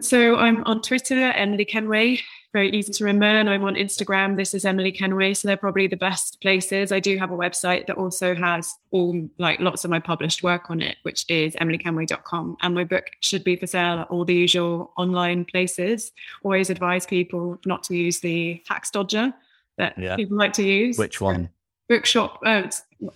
[0.01, 2.19] So I'm on Twitter, Emily Kenway.
[2.51, 3.25] Very easy to remember.
[3.25, 4.35] And I'm on Instagram.
[4.35, 5.35] This is Emily Kenway.
[5.35, 6.91] So they're probably the best places.
[6.91, 10.71] I do have a website that also has all like lots of my published work
[10.71, 12.57] on it, which is emilykenway.com.
[12.61, 16.11] And my book should be for sale at all the usual online places.
[16.43, 19.31] Always advise people not to use the tax dodger
[19.77, 20.15] that yeah.
[20.15, 20.97] people like to use.
[20.97, 21.49] Which one?
[21.87, 22.39] Bookshop.
[22.45, 22.67] Oh,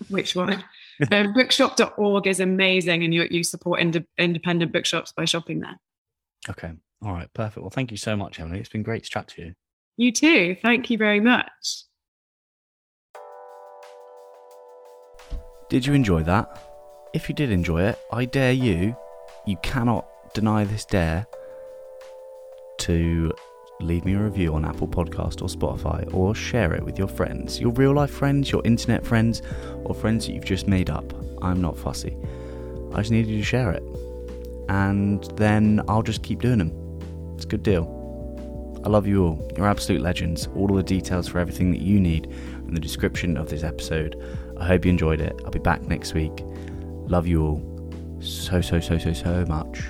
[0.10, 0.64] which one?
[1.12, 5.80] um, bookshop.org is amazing, and you you support ind- independent bookshops by shopping there.
[6.50, 6.72] Okay.
[7.04, 7.32] All right.
[7.34, 7.62] Perfect.
[7.62, 8.60] Well, thank you so much, Emily.
[8.60, 9.54] It's been great to chat to you.
[9.98, 10.56] You too.
[10.62, 11.84] Thank you very much.
[15.70, 16.60] Did you enjoy that?
[17.14, 18.96] If you did enjoy it, I dare you,
[19.46, 21.28] you cannot deny this dare,
[22.80, 23.32] to
[23.80, 27.60] leave me a review on Apple Podcast or Spotify or share it with your friends,
[27.60, 29.42] your real life friends, your internet friends,
[29.84, 31.14] or friends that you've just made up.
[31.42, 32.16] I'm not fussy.
[32.94, 33.84] I just need you to share it.
[34.70, 36.83] And then I'll just keep doing them.
[37.44, 38.82] It's a good deal.
[38.86, 39.52] I love you all.
[39.58, 40.48] You're absolute legends.
[40.56, 44.16] All of the details for everything that you need in the description of this episode.
[44.58, 45.36] I hope you enjoyed it.
[45.44, 46.32] I'll be back next week.
[47.10, 49.84] Love you all so, so, so, so, so much.